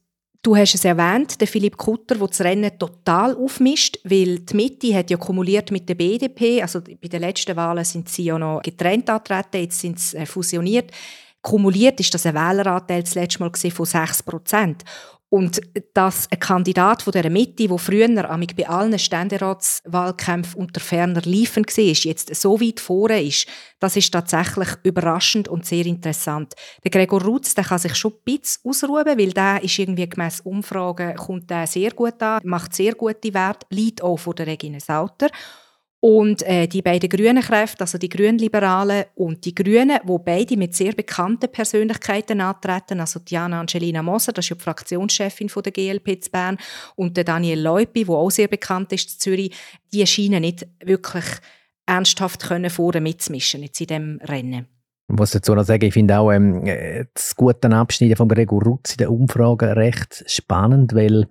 Du 0.45 0.57
hast 0.57 0.75
es 0.75 0.85
erwähnt, 0.85 1.41
der 1.41 1.47
Philipp 1.47 1.77
Kutter, 1.77 2.17
der 2.17 2.27
das 2.27 2.41
Rennen 2.41 2.77
total 2.77 3.37
aufmischt, 3.37 4.01
weil 4.03 4.41
die 4.41 4.57
Mitte 4.57 4.93
hat 4.93 5.09
ja 5.09 5.17
kumuliert 5.17 5.71
mit 5.71 5.89
der 5.89 5.95
BDP, 5.95 6.61
also 6.61 6.81
bei 6.81 7.07
den 7.07 7.21
letzten 7.21 7.55
Wahlen 7.55 7.85
sind 7.85 8.09
sie 8.09 8.25
ja 8.25 8.37
noch 8.37 8.61
getrennt 8.61 9.09
antreten, 9.09 9.63
jetzt 9.63 9.79
sind 9.79 10.01
sie 10.01 10.17
äh, 10.17 10.27
fusioniert. 10.27 10.91
Kumuliert 11.43 11.99
ist 12.01 12.15
das 12.15 12.27
ein 12.27 12.35
Wähleranteil 12.35 13.03
das 13.03 13.15
letzte 13.15 13.41
Mal 13.41 13.51
von 13.53 13.87
6 13.87 14.23
Prozent. 14.23 14.85
Und 15.33 15.63
dass 15.95 16.31
ein 16.31 16.39
Kandidat 16.39 17.01
von 17.01 17.13
der 17.15 17.31
Mitte, 17.31 17.67
der 17.67 17.79
früher 17.79 18.07
bei 18.07 18.69
allen 18.69 18.99
Ständeratswahlkämpfen 18.99 20.61
unter 20.61 20.79
ferner 20.79 21.23
Liefen 21.23 21.65
war, 21.65 21.85
jetzt 21.85 22.35
so 22.35 22.61
weit 22.61 22.81
vorne 22.81 23.23
ist, 23.23 23.47
das 23.81 23.97
ist 23.97 24.13
tatsächlich 24.13 24.69
überraschend 24.83 25.49
und 25.49 25.65
sehr 25.65 25.87
interessant. 25.87 26.53
Der 26.85 26.91
Gregor 26.91 27.23
Rutz, 27.23 27.55
der 27.55 27.65
kann 27.65 27.79
sich 27.79 27.95
schon 27.95 28.13
ein 28.13 28.19
bisschen 28.27 28.61
ausruhen, 28.69 29.07
weil 29.07 29.33
der 29.33 29.65
ist 29.65 29.79
irgendwie 29.79 30.07
gemäss 30.07 30.41
Umfragen 30.41 31.17
kommt 31.17 31.49
der 31.49 31.67
sehr 31.67 31.93
gut 31.93 32.23
an, 32.23 32.43
macht 32.45 32.75
sehr 32.75 32.95
gute 32.95 33.33
Werte, 33.33 33.67
liegt 33.71 34.03
auch 34.03 34.19
von 34.19 34.37
der 34.37 34.47
Regine 34.47 34.81
Sauter. 34.81 35.29
Und 36.05 36.43
äh, 36.43 36.67
die 36.67 36.83
beiden 36.83 37.09
grünen 37.09 37.41
Kräfte, 37.41 37.83
also 37.83 37.97
die 37.97 38.09
Grünliberalen 38.09 39.05
und 39.15 39.45
die 39.45 39.55
Grünen, 39.55 40.01
wo 40.03 40.19
beide 40.19 40.57
mit 40.57 40.75
sehr 40.75 40.95
bekannten 40.95 41.49
Persönlichkeiten 41.49 42.41
antreten, 42.41 42.99
also 42.99 43.21
Diana 43.21 43.61
Angelina 43.61 44.03
Moser, 44.03 44.33
das 44.33 44.47
ist 44.47 44.51
ja 44.51 44.57
die 44.57 44.63
Fraktionschefin 44.63 45.49
von 45.49 45.63
der 45.63 45.71
GLP 45.71 46.21
zu 46.21 46.33
Bern, 46.33 46.59
und 46.97 47.17
der 47.17 47.23
Daniel 47.23 47.61
Leupi, 47.61 48.05
der 48.05 48.17
auch 48.17 48.31
sehr 48.33 48.49
bekannt 48.49 48.93
ist 48.93 49.13
in 49.13 49.21
Zürich, 49.21 49.55
die 49.93 50.05
scheinen 50.05 50.41
nicht 50.41 50.67
wirklich 50.85 51.25
ernsthaft 51.87 52.43
können 52.43 52.69
vorne 52.69 53.01
mitzumischen 53.01 53.63
jetzt 53.63 53.81
in 53.81 53.87
diesem 53.87 54.21
Rennen. 54.25 54.67
Ich 55.09 55.17
muss 55.17 55.31
dazu 55.31 55.55
noch 55.55 55.63
sagen, 55.65 55.85
ich 55.85 55.95
finde 55.95 56.19
auch 56.19 56.33
ähm, 56.33 56.65
das 57.15 57.37
gute 57.37 57.71
Abschneiden 57.71 58.17
von 58.17 58.27
Gregor 58.27 58.65
Rutz 58.65 58.95
in 58.95 58.99
den 58.99 59.09
Umfragen 59.09 59.71
recht 59.71 60.25
spannend, 60.27 60.97
weil 60.97 61.29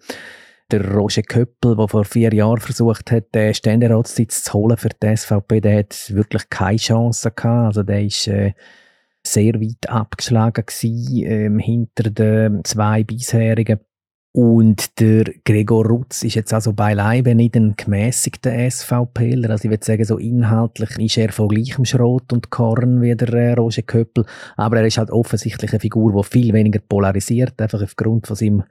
der 0.72 0.92
Roger 0.94 1.22
Köppel, 1.22 1.76
der 1.76 1.88
vor 1.88 2.06
vier 2.06 2.34
Jahren 2.34 2.60
versucht 2.60 3.12
hat, 3.12 3.34
den 3.36 3.54
Ständeratssitz 3.54 4.44
zu 4.44 4.54
holen 4.54 4.78
für 4.78 4.90
die 4.90 5.16
SVP, 5.16 5.62
der 5.62 5.80
hat 5.80 6.14
wirklich 6.14 6.50
keine 6.50 6.78
Chance 6.78 7.32
gehabt. 7.32 7.68
Also 7.68 7.84
der 7.84 8.04
ist 8.04 8.28
äh, 8.28 8.54
sehr 9.26 9.56
weit 9.56 9.90
abgeschlagen 9.90 10.66
gewesen, 10.66 11.26
ähm, 11.26 11.60
hinter 11.60 12.10
den 12.10 12.64
zwei 12.64 13.04
bisherigen. 13.04 13.80
Und 14.34 15.02
der 15.02 15.26
Gregor 15.44 15.86
Rutz 15.86 16.24
ist 16.24 16.36
jetzt 16.36 16.54
also 16.54 16.72
beileibe 16.72 17.36
nicht 17.36 17.56
ein 17.58 17.76
gemäßigter 17.76 18.52
SVPler. 18.72 19.50
Also 19.50 19.66
ich 19.66 19.72
würde 19.72 19.86
sagen, 19.86 20.06
so 20.06 20.18
inhaltlich 20.18 20.98
ist 21.00 21.18
er 21.18 21.34
von 21.34 21.50
gleichem 21.50 21.84
Schrot 21.84 22.32
und 22.32 22.50
Korn 22.50 23.02
wie 23.02 23.14
der 23.14 23.34
äh, 23.34 23.54
Roger 23.54 23.82
Köppel. 23.82 24.26
Aber 24.56 24.78
er 24.78 24.88
ist 24.88 24.98
halt 24.98 25.12
offensichtlich 25.12 25.72
eine 25.74 25.82
Figur, 25.82 26.14
die 26.14 26.30
viel 26.30 26.54
weniger 26.54 26.80
polarisiert, 26.80 27.62
einfach 27.62 27.84
aufgrund 27.84 28.28
von 28.28 28.38
seinem 28.38 28.64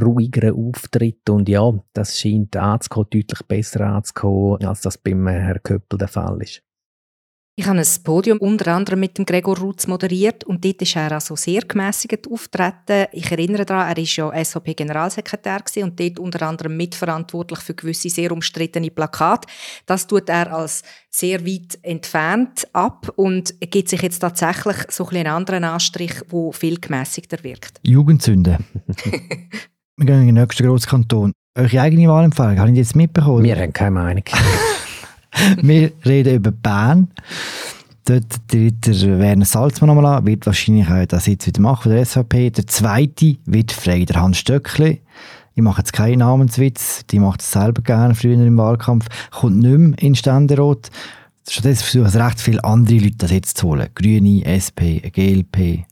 ruhigeren 0.00 0.54
Auftritt 0.54 1.28
und 1.30 1.48
ja, 1.48 1.72
das 1.92 2.18
scheint 2.18 2.56
anzukommen, 2.56 3.08
deutlich 3.10 3.42
besser 3.46 3.80
anzukommen, 3.80 4.64
als 4.64 4.82
das 4.82 4.98
beim 4.98 5.26
Herrn 5.26 5.62
Köppel 5.62 5.98
der 5.98 6.08
Fall 6.08 6.42
ist. 6.42 6.62
Ich 7.58 7.66
habe 7.66 7.80
ein 7.80 7.86
Podium 8.04 8.38
unter 8.38 8.72
anderem 8.72 9.00
mit 9.00 9.18
dem 9.18 9.26
Gregor 9.26 9.58
Rutz 9.58 9.88
moderiert 9.88 10.44
und 10.44 10.64
dort 10.64 10.80
ist 10.80 10.94
er 10.94 11.10
also 11.10 11.34
sehr 11.34 11.62
gemäßigt 11.62 12.30
auftreten. 12.30 13.08
Ich 13.10 13.32
erinnere 13.32 13.64
daran, 13.64 13.88
er 13.88 13.96
war 13.96 14.04
ja 14.04 14.44
SVP-Generalsekretär 14.44 15.64
und 15.82 15.98
dort 15.98 16.20
unter 16.20 16.46
anderem 16.46 16.76
mitverantwortlich 16.76 17.58
für 17.58 17.74
gewisse 17.74 18.10
sehr 18.10 18.30
umstrittene 18.30 18.92
Plakate. 18.92 19.48
Das 19.86 20.06
tut 20.06 20.28
er 20.28 20.52
als 20.52 20.84
sehr 21.10 21.44
weit 21.44 21.80
entfernt 21.82 22.68
ab 22.74 23.12
und 23.16 23.60
gibt 23.60 23.88
sich 23.88 24.02
jetzt 24.02 24.20
tatsächlich 24.20 24.76
so 24.90 25.08
ein 25.08 25.16
einen 25.16 25.26
anderen 25.26 25.64
Anstrich, 25.64 26.12
der 26.30 26.52
viel 26.52 26.78
gemäßigter 26.78 27.42
wirkt. 27.42 27.80
Jugendsünde. 27.82 28.58
Wir 29.98 30.06
gehen 30.06 30.20
in 30.20 30.26
den 30.26 30.34
nächsten 30.36 30.64
Grosskanton. 30.64 31.32
Eure 31.56 31.80
eigene 31.80 32.08
Wahlempfehlung, 32.08 32.60
habe 32.60 32.70
ich 32.70 32.76
jetzt 32.76 32.94
mitbekommen? 32.94 33.42
Wir 33.42 33.56
haben 33.56 33.72
keine 33.72 33.90
Meinung. 33.90 34.22
Wir 35.62 35.90
reden 36.06 36.36
über 36.36 36.52
Bern. 36.52 37.08
Dort 38.04 38.46
tritt 38.46 38.86
der 38.86 39.18
Werner 39.18 39.44
Salzmann 39.44 39.88
nochmal 39.88 40.18
an, 40.18 40.26
wird 40.26 40.46
wahrscheinlich 40.46 40.88
auch 40.88 41.04
das 41.04 41.26
jetzt 41.26 41.48
wieder 41.48 41.60
machen 41.60 41.82
von 41.82 41.92
der 41.92 42.06
SVP. 42.06 42.50
Der 42.50 42.68
zweite 42.68 43.38
wird 43.44 43.72
frei, 43.72 44.04
der 44.04 44.22
Hans 44.22 44.38
Stöckli. 44.38 45.00
Ich 45.56 45.62
mache 45.62 45.80
jetzt 45.80 45.92
keinen 45.92 46.20
Namenswitz, 46.20 47.04
die 47.06 47.18
macht 47.18 47.40
es 47.40 47.50
selber 47.50 47.82
gerne 47.82 48.14
früher 48.14 48.34
im 48.34 48.56
Wahlkampf, 48.56 49.06
kommt 49.32 49.56
nicht 49.56 49.78
mehr 49.78 49.98
in 49.98 50.14
Ständerat. 50.14 50.90
Stattdessen 51.48 51.82
versuchen 51.82 52.06
es 52.06 52.14
recht 52.14 52.40
viele 52.40 52.62
andere 52.62 52.98
Leute, 52.98 53.16
das 53.16 53.32
jetzt 53.32 53.58
zu 53.58 53.66
holen. 53.66 53.88
Grüne, 53.96 54.44
SP, 54.46 55.02
GLP 55.10 55.84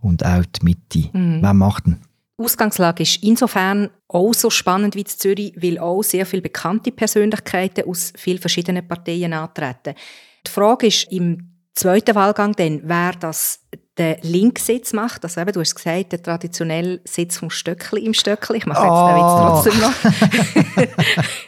und 0.00 0.26
auch 0.26 0.44
die 0.44 0.64
Mitte. 0.64 1.16
Mhm. 1.16 1.42
Wer 1.42 1.54
macht 1.54 1.86
denn? 1.86 1.98
Ausgangslage 2.38 3.02
ist 3.02 3.22
insofern 3.22 3.90
auch 4.08 4.34
so 4.34 4.50
spannend 4.50 4.94
wie 4.94 5.00
in 5.00 5.06
Zürich, 5.06 5.54
weil 5.56 5.78
auch 5.78 6.02
sehr 6.02 6.26
viele 6.26 6.42
bekannte 6.42 6.92
Persönlichkeiten 6.92 7.88
aus 7.88 8.12
vielen 8.16 8.38
verschiedenen 8.38 8.86
Parteien 8.86 9.32
antreten. 9.32 9.94
Die 10.46 10.50
Frage 10.50 10.86
ist 10.88 11.10
im 11.10 11.56
zweiten 11.74 12.14
Wahlgang 12.14 12.52
dann, 12.52 12.82
wer 12.84 13.12
das 13.12 13.60
den 13.98 14.16
Linksitz 14.22 14.92
macht. 14.92 15.24
Also 15.24 15.40
eben, 15.40 15.52
du 15.52 15.60
hast 15.60 15.74
gesagt, 15.74 16.12
der 16.12 16.22
traditionelle 16.22 17.00
Sitz 17.04 17.38
vom 17.38 17.48
Stöckli 17.48 18.04
im 18.04 18.12
Stöckli. 18.12 18.58
Ich 18.58 18.66
mache 18.66 18.82
jetzt 18.82 18.92
oh. 18.92 19.62
den 19.64 19.74
trotzdem 19.74 20.84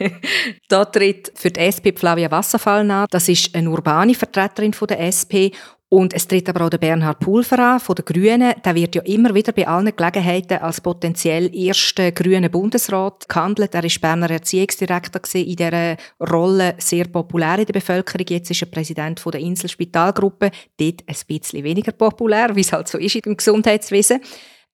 noch. 0.09 0.11
da 0.69 0.85
tritt 0.85 1.31
für 1.35 1.51
die 1.51 1.59
SP 1.61 1.93
Flavia 1.95 2.31
Wasserfall 2.31 2.89
an. 2.89 3.05
Das 3.11 3.29
ist 3.29 3.53
eine 3.53 3.69
urbane 3.69 4.15
Vertreterin 4.15 4.73
von 4.73 4.87
der 4.87 4.99
SP 5.05 5.53
und 5.89 6.13
es 6.13 6.27
tritt 6.27 6.47
aber 6.47 6.65
auch 6.65 6.69
der 6.69 6.77
Bernhard 6.77 7.19
Pulver 7.19 7.57
an, 7.57 7.79
von 7.79 7.95
den 7.95 8.05
Grünen. 8.05 8.53
Der 8.63 8.75
wird 8.75 8.93
ja 8.93 9.01
immer 9.01 9.33
wieder 9.33 9.51
bei 9.51 9.67
allen 9.67 9.95
Gelegenheiten 9.95 10.59
als 10.59 10.81
potenziell 10.81 11.53
erster 11.53 12.11
grüner 12.11 12.49
Bundesrat 12.49 13.27
gehandelt. 13.27 13.73
Er 13.73 13.83
war 13.83 13.89
Berner 13.99 14.29
Erziehungsdirektor 14.29 15.21
in 15.33 15.55
dieser 15.55 15.97
Rolle, 16.31 16.75
sehr 16.77 17.05
populär 17.05 17.57
in 17.57 17.65
der 17.65 17.73
Bevölkerung. 17.73 18.25
Jetzt 18.29 18.51
ist 18.51 18.61
er 18.61 18.67
Präsident 18.67 19.19
der 19.25 19.39
Inselspitalgruppe. 19.39 20.51
Dort 20.79 21.03
ein 21.07 21.15
bisschen 21.27 21.63
weniger 21.63 21.91
populär, 21.91 22.55
wie 22.55 22.61
es 22.61 22.71
halt 22.71 22.87
so 22.87 22.99
ist 22.99 23.15
im 23.15 23.35
Gesundheitswesen. 23.35 24.21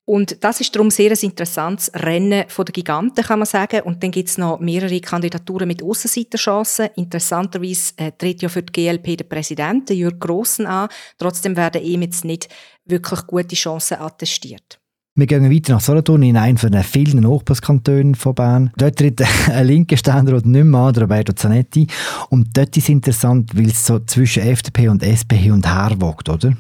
Und 0.05 0.43
das 0.43 0.61
ist 0.61 0.75
darum 0.75 0.91
sehr 0.91 1.11
ein 1.11 1.17
interessantes 1.19 1.91
Rennen 1.95 2.45
von 2.47 2.65
der 2.65 2.73
Giganten, 2.73 3.23
kann 3.23 3.39
man 3.39 3.47
sagen. 3.47 3.81
Und 3.81 4.03
dann 4.03 4.11
gibt 4.11 4.29
es 4.29 4.37
noch 4.37 4.59
mehrere 4.59 5.01
Kandidaturen 5.01 5.67
mit 5.67 5.81
Aussenseiterchancen. 5.81 6.89
Interessanterweise 6.95 7.93
äh, 7.97 8.11
tritt 8.11 8.43
ja 8.43 8.49
für 8.49 8.61
die 8.61 8.71
GLP 8.71 9.17
der 9.17 9.25
Präsident, 9.25 9.89
Jürg 9.89 10.19
Grossen, 10.19 10.67
an. 10.67 10.89
Trotzdem 11.17 11.57
werden 11.57 11.81
ihm 11.81 12.03
jetzt 12.03 12.23
nicht 12.23 12.49
wirklich 12.85 13.25
gute 13.25 13.55
Chancen 13.55 13.99
attestiert. 13.99 14.79
Wir 15.17 15.27
gehen 15.27 15.49
weiter 15.49 15.73
nach 15.73 15.81
Solothurn 15.81 16.23
in 16.23 16.37
einen 16.37 16.57
von 16.57 16.73
den 16.73 16.83
vielen 16.83 17.21
Nachbarskantonen 17.21 18.15
von 18.15 18.35
Bern. 18.35 18.71
Dort 18.77 18.97
tritt 18.97 19.23
ein 19.49 19.65
linker 19.65 19.97
Ständerat 19.97 20.45
nicht 20.45 20.65
mehr 20.65 20.81
an, 20.81 20.95
Roberto 20.95 21.33
Zanetti. 21.33 21.87
Und 22.29 22.55
dort 22.55 22.77
ist 22.77 22.83
es 22.83 22.89
interessant, 22.89 23.55
weil 23.55 23.69
es 23.69 23.85
so 23.85 23.99
zwischen 23.99 24.43
FDP 24.43 24.89
und 24.89 25.01
SP 25.01 25.33
hin 25.39 25.53
und 25.53 25.65
her 25.65 25.95
wogt, 25.99 26.29
oder? 26.29 26.55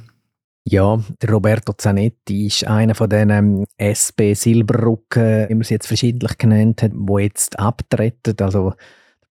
Ja, 0.67 0.99
Roberto 1.29 1.73
Zanetti 1.73 2.47
ist 2.47 2.65
einer 2.65 2.95
von 2.95 3.07
den 3.07 3.29
ähm, 3.29 3.65
SP 3.77 4.33
Silberrücken, 4.33 5.47
wie 5.47 5.53
man 5.53 5.63
sie 5.63 5.75
jetzt 5.75 5.85
verschiedentlich 5.85 6.39
genannt 6.39 6.81
hat, 6.81 6.91
wo 6.95 7.19
jetzt 7.19 7.59
abtreten. 7.59 8.35
Also 8.39 8.73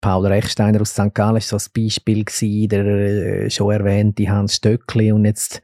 Paul 0.03 0.27
Rechsteiner 0.27 0.83
aus 0.83 0.91
St. 0.91 1.15
Gallen 1.15 1.37
ist 1.37 1.49
so 1.49 1.57
ein 1.57 1.62
Beispiel 1.75 2.25
gewesen, 2.27 2.69
der 2.69 2.85
äh, 2.85 3.51
schon 3.51 3.73
erwähnte 3.73 4.29
Hans 4.29 4.57
Stöckli 4.57 5.11
und 5.11 5.25
jetzt 5.25 5.62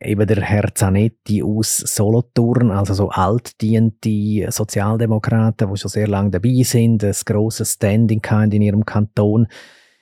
eben 0.00 0.26
der 0.26 0.42
Herr 0.42 0.74
Zanetti 0.74 1.40
aus 1.40 1.76
Solothurn, 1.76 2.72
also 2.72 2.92
so 2.92 3.08
altdiente 3.08 4.50
Sozialdemokraten, 4.50 5.72
die 5.72 5.78
schon 5.78 5.88
sehr 5.88 6.08
lange 6.08 6.30
dabei 6.30 6.62
sind, 6.64 7.04
ein 7.04 7.14
grosses 7.24 7.74
Standing 7.74 8.22
in 8.50 8.62
ihrem 8.62 8.84
Kanton 8.84 9.46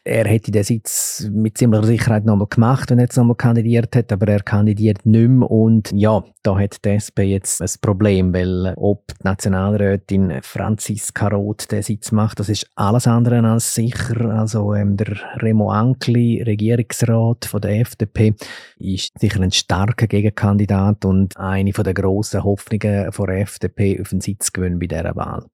er 0.04 0.26
hätte 0.26 0.52
den 0.52 0.64
Sitz 0.64 1.28
mit 1.32 1.56
ziemlicher 1.56 1.84
Sicherheit 1.84 2.26
nochmal 2.26 2.48
gemacht, 2.48 2.90
wenn 2.90 2.98
er 2.98 3.04
jetzt 3.04 3.16
nochmal 3.16 3.36
kandidiert 3.36 3.94
hätte, 3.96 4.14
aber 4.14 4.28
er 4.28 4.42
kandidiert 4.42 5.06
nicht 5.06 5.28
mehr 5.28 5.50
und 5.50 5.90
ja, 5.92 6.22
da 6.42 6.58
hat 6.58 6.84
die 6.84 6.90
SP 7.00 7.24
jetzt 7.24 7.62
ein 7.62 7.70
Problem, 7.80 8.34
weil 8.34 8.74
ob 8.76 9.06
die 9.08 9.24
Nationalrätin 9.24 10.40
Franziska 10.42 11.28
Roth 11.28 11.72
den 11.72 11.82
Sitz 11.82 12.12
macht, 12.12 12.38
das 12.38 12.50
ist 12.50 12.66
alles 12.74 13.06
andere 13.06 13.40
als 13.48 13.74
sicher. 13.74 14.30
Also 14.30 14.74
ähm, 14.74 14.98
der 14.98 15.16
Remo 15.36 15.70
Ankli, 15.70 16.42
Regierungsrat 16.42 17.46
von 17.46 17.60
der 17.62 17.80
FDP, 17.80 18.34
ist 18.76 19.18
sicher 19.18 19.40
ein 19.40 19.52
starker 19.52 20.06
Gegenkandidat 20.06 21.06
und 21.06 21.36
eine 21.38 21.72
von 21.72 21.84
der 21.84 21.94
grossen 21.94 22.44
Hoffnungen 22.44 23.10
der 23.10 23.28
FDP 23.40 24.00
auf 24.00 24.10
den 24.10 24.20
Sitz 24.20 24.52
gewinnen 24.52 24.78
bei 24.78 24.86
dieser 24.86 25.16
Wahl. 25.16 25.46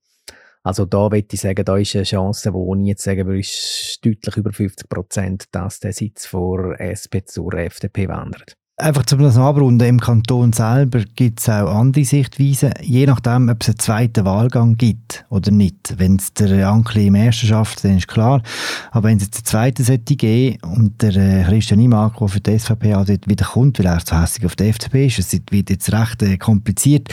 Also 0.62 0.84
da 0.84 1.10
würde 1.10 1.26
ich 1.30 1.40
sagen, 1.40 1.64
da 1.64 1.76
ist 1.76 1.94
eine 1.96 2.04
Chance, 2.04 2.52
wo 2.52 2.74
ich 2.74 2.86
jetzt 2.86 3.04
sagen 3.04 3.26
würde, 3.26 3.40
ist 3.40 3.98
deutlich 4.04 4.36
über 4.36 4.52
50 4.52 4.88
Prozent, 4.88 5.44
dass 5.52 5.80
der 5.80 5.92
Sitz 5.92 6.26
vor 6.26 6.78
SP 6.78 7.24
zur 7.24 7.54
FDP 7.54 8.08
wandert. 8.08 8.54
Einfach 8.76 9.04
zum 9.04 9.20
das 9.20 9.36
abrunden, 9.36 9.86
im 9.86 10.00
Kanton 10.00 10.54
selber 10.54 11.00
gibt 11.14 11.40
es 11.40 11.50
auch 11.50 11.68
andere 11.74 12.04
Sichtweisen, 12.04 12.72
je 12.80 13.04
nachdem, 13.04 13.50
ob 13.50 13.58
es 13.60 13.68
einen 13.68 13.78
zweiten 13.78 14.24
Wahlgang 14.24 14.78
gibt 14.78 15.26
oder 15.28 15.50
nicht. 15.50 15.96
Wenn 15.98 16.16
es 16.16 16.32
der 16.32 16.66
Ankli 16.66 17.08
im 17.08 17.14
ersten 17.14 17.46
schafft, 17.46 17.84
dann 17.84 17.98
ist 17.98 18.08
klar. 18.08 18.42
Aber 18.90 19.08
wenn 19.08 19.18
es 19.18 19.24
jetzt 19.24 19.36
einen 19.36 19.44
zweiten 19.44 19.84
sollte 19.84 20.16
geben 20.16 20.58
und 20.62 21.02
der 21.02 21.14
äh, 21.14 21.44
Christian 21.44 21.80
Imarco 21.80 22.26
für 22.26 22.40
die 22.40 22.58
SVP 22.58 22.92
dort 22.92 23.28
wieder 23.28 23.44
kommt, 23.44 23.78
weil 23.78 23.86
er 23.86 24.04
zu 24.04 24.18
hässlich 24.18 24.46
auf 24.46 24.56
der 24.56 24.68
FDP 24.68 25.06
ist, 25.08 25.18
es 25.18 25.38
wird 25.50 25.68
jetzt 25.68 25.92
recht 25.92 26.22
äh, 26.22 26.38
kompliziert, 26.38 27.08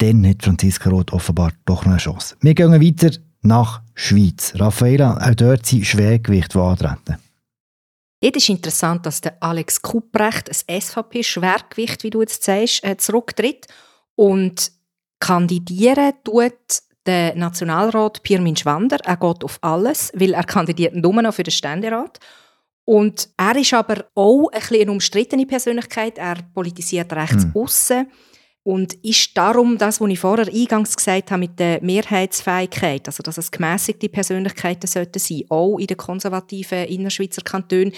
dann 0.00 0.26
hat 0.26 0.42
Franziska 0.42 0.90
Roth 0.90 1.12
offenbar 1.12 1.52
doch 1.66 1.84
noch 1.84 1.92
eine 1.92 1.98
Chance. 1.98 2.36
Wir 2.40 2.54
gehen 2.54 2.72
weiter 2.72 3.16
nach 3.42 3.82
Schweiz. 3.94 4.52
Raffaela, 4.56 5.16
auch 5.16 5.34
dort 5.34 5.66
sind 5.66 5.86
Schwergewicht, 5.86 6.54
die 6.54 6.58
antreten. 6.58 7.16
Dort 8.22 8.36
ist 8.36 8.48
interessant, 8.48 9.06
dass 9.06 9.20
der 9.20 9.42
Alex 9.42 9.80
Kupprecht, 9.80 10.50
ein 10.50 10.80
SVP-Schwergewicht, 10.80 12.02
wie 12.02 12.10
du 12.10 12.20
jetzt 12.20 12.42
sagst, 12.44 12.84
äh, 12.84 12.96
zurücktritt 12.96 13.66
und 14.14 14.72
kandidieren 15.20 16.12
tut 16.24 16.52
der 17.06 17.34
Nationalrat 17.34 18.22
Pirmin 18.22 18.56
Schwander. 18.56 18.98
Er 19.04 19.16
geht 19.16 19.44
auf 19.44 19.58
alles, 19.62 20.12
weil 20.14 20.34
er 20.34 20.44
kandidiert 20.44 20.94
nur 20.94 21.22
noch 21.22 21.34
für 21.34 21.42
den 21.42 21.50
Ständerat. 21.50 22.18
Und 22.84 23.30
er 23.36 23.56
ist 23.56 23.72
aber 23.72 24.04
auch 24.14 24.48
ein 24.48 24.60
bisschen 24.60 24.82
eine 24.82 24.92
umstrittene 24.92 25.46
Persönlichkeit. 25.46 26.18
Er 26.18 26.36
politisiert 26.54 27.12
rechts 27.12 27.44
hm. 27.44 27.52
aussen 27.54 28.06
und 28.62 28.94
ist 29.04 29.36
darum 29.36 29.78
das, 29.78 30.00
was 30.00 30.10
ich 30.10 30.18
vorher 30.18 30.46
eingangs 30.46 30.96
gesagt 30.96 31.30
habe 31.30 31.40
mit 31.40 31.58
der 31.58 31.82
Mehrheitsfähigkeit, 31.82 33.06
also 33.06 33.22
dass 33.22 33.38
es 33.38 33.50
gemäßigte 33.50 34.08
Persönlichkeiten 34.08 34.86
sollten 34.86 35.18
sein, 35.18 35.44
auch 35.48 35.78
in 35.78 35.86
den 35.86 35.96
konservativen 35.96 36.84
Innerschweizer 36.86 37.42
Kantonen, 37.42 37.92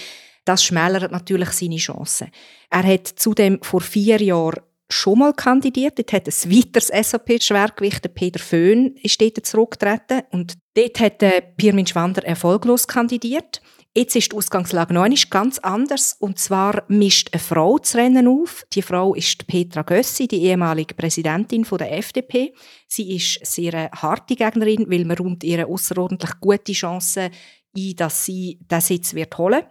das 0.45 0.63
schmälert 0.63 1.11
natürlich 1.11 1.49
seine 1.49 1.77
Chancen. 1.77 2.29
Er 2.69 2.83
hat 2.83 3.07
zudem 3.07 3.59
vor 3.61 3.81
vier 3.81 4.21
Jahren 4.21 4.61
schon 4.89 5.19
mal 5.19 5.33
kandidiert. 5.33 5.97
Dort 5.97 6.13
hat 6.13 6.27
ein 6.27 6.51
weiteres 6.51 6.87
SAP-Schwergewicht, 6.87 8.13
Peter 8.13 8.39
Föhn, 8.39 8.95
ist 9.01 9.19
dort 9.21 9.45
zurückgetreten. 9.45 10.23
Und 10.31 10.55
dort 10.75 10.99
hat 10.99 11.55
Pirmin 11.57 11.87
Schwander 11.87 12.23
erfolglos 12.25 12.87
kandidiert. 12.87 13.61
Jetzt 13.95 14.15
ist 14.15 14.31
die 14.31 14.35
Ausgangslage 14.35 14.93
noch 14.93 15.07
ganz 15.29 15.59
anders. 15.59 16.15
Und 16.19 16.39
zwar 16.39 16.83
mischt 16.87 17.29
eine 17.31 17.39
Frau 17.39 17.77
das 17.77 17.95
Rennen 17.95 18.27
auf. 18.27 18.65
Die 18.73 18.81
Frau 18.81 19.13
ist 19.13 19.45
Petra 19.45 19.83
Gössi, 19.83 20.27
die 20.27 20.43
ehemalige 20.43 20.95
Präsidentin 20.95 21.63
der 21.63 21.97
FDP. 21.97 22.53
Sie 22.87 23.15
ist 23.15 23.45
sehr 23.45 23.73
eine 23.73 23.91
harte 23.91 24.35
Gegnerin, 24.35 24.89
weil 24.89 25.05
man 25.05 25.17
rund 25.17 25.43
ihre 25.43 25.67
außerordentlich 25.67 26.39
gute 26.41 26.73
Chancen 26.73 27.29
ein, 27.75 27.95
dass 27.95 28.25
sie 28.25 28.57
den 28.61 28.81
Sitz 28.81 29.13
wird 29.13 29.37
holen 29.37 29.63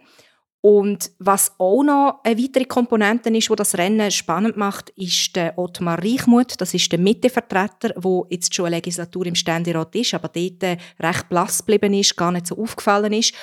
und 0.65 1.11
was 1.19 1.51
auch 1.57 1.83
noch 1.83 2.21
eine 2.23 2.41
weitere 2.41 2.63
Komponente 2.63 3.29
ist, 3.31 3.49
die 3.49 3.55
das 3.57 3.77
Rennen 3.77 4.09
spannend 4.11 4.55
macht, 4.55 4.91
ist 4.91 5.35
der 5.35 5.59
Ottmar 5.59 6.01
Reichmuth. 6.01 6.61
Das 6.61 6.73
ist 6.73 6.89
der 6.89 6.99
Mittevertreter, 6.99 7.89
der 7.89 8.21
jetzt 8.29 8.55
schon 8.55 8.67
eine 8.67 8.77
Legislatur 8.77 9.25
im 9.25 9.35
Ständerat 9.35 9.93
ist, 9.93 10.13
aber 10.13 10.29
dort 10.29 10.79
recht 11.01 11.27
blass 11.27 11.65
geblieben 11.65 11.93
ist, 11.93 12.15
gar 12.15 12.31
nicht 12.31 12.47
so 12.47 12.57
aufgefallen 12.57 13.11
ist. 13.11 13.33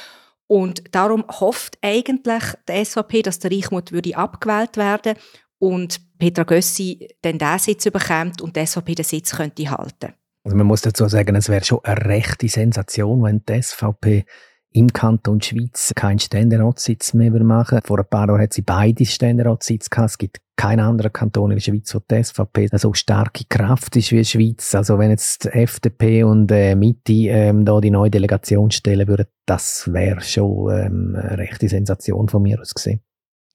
Und 0.50 0.83
darum 0.90 1.25
hofft 1.28 1.78
eigentlich 1.80 2.42
die 2.69 2.85
SVP, 2.85 3.23
dass 3.23 3.38
der 3.38 3.52
Reichmut 3.52 3.92
würde 3.92 4.16
abgewählt 4.16 4.76
werden 4.76 5.14
und 5.61 6.00
Petra 6.19 6.42
Gössi 6.42 7.07
dann 7.23 7.38
diesen 7.38 7.59
Sitz 7.61 7.85
bekommt 7.85 8.42
und 8.42 8.57
die 8.57 8.66
SVP 8.66 8.97
den 8.97 9.04
Sitz 9.04 9.37
könnte 9.37 9.71
halten. 9.71 10.14
Also 10.42 10.57
man 10.57 10.66
muss 10.66 10.80
dazu 10.80 11.07
sagen, 11.07 11.37
es 11.37 11.49
wäre 11.49 11.64
schon 11.64 11.85
eine 11.85 12.04
rechte 12.04 12.49
Sensation, 12.49 13.23
wenn 13.23 13.45
die 13.49 13.62
SVP 13.62 14.25
im 14.73 14.93
Kanton 14.93 15.41
Schweiz 15.41 15.93
keinen 15.97 16.19
Ständeratssitz 16.19 17.15
mehr 17.15 17.33
machen 17.43 17.81
Vor 17.85 17.99
ein 17.99 18.07
paar 18.09 18.29
Jahren 18.29 18.41
hat 18.41 18.53
sie 18.53 18.62
beide 18.62 19.05
Ständeratssitze 19.05 19.91
gehabt. 19.91 20.11
Es 20.11 20.19
gibt 20.19 20.39
keinen 20.57 20.81
anderen 20.81 21.12
Kanton 21.12 21.50
in 21.50 21.57
der 21.57 21.62
Schweiz, 21.62 21.95
wo 21.95 22.00
die 22.00 22.23
SVP 22.23 22.69
so 22.75 22.93
starke 22.93 23.45
Kraft 23.49 23.97
ist 23.97 24.12
wie 24.12 24.19
die 24.19 24.25
Schweiz. 24.25 24.75
Also 24.75 24.99
wenn 24.99 25.11
jetzt 25.11 25.45
die 25.45 25.49
FDP 25.49 26.23
und 26.23 26.53
äh, 26.53 26.75
Mitte 26.75 27.12
ähm, 27.12 27.65
da 27.65 27.81
die 27.81 27.91
neue 27.91 28.11
Delegation 28.11 28.71
stellen 28.71 29.09
würden, 29.09 29.27
das 29.47 29.93
wäre 29.93 30.21
schon 30.21 30.71
ähm, 30.71 31.17
eine 31.21 31.39
rechte 31.39 31.69
Sensation 31.69 32.29
von 32.29 32.43
mir 32.43 32.61
aus 32.61 32.75
gesehen. 32.75 33.00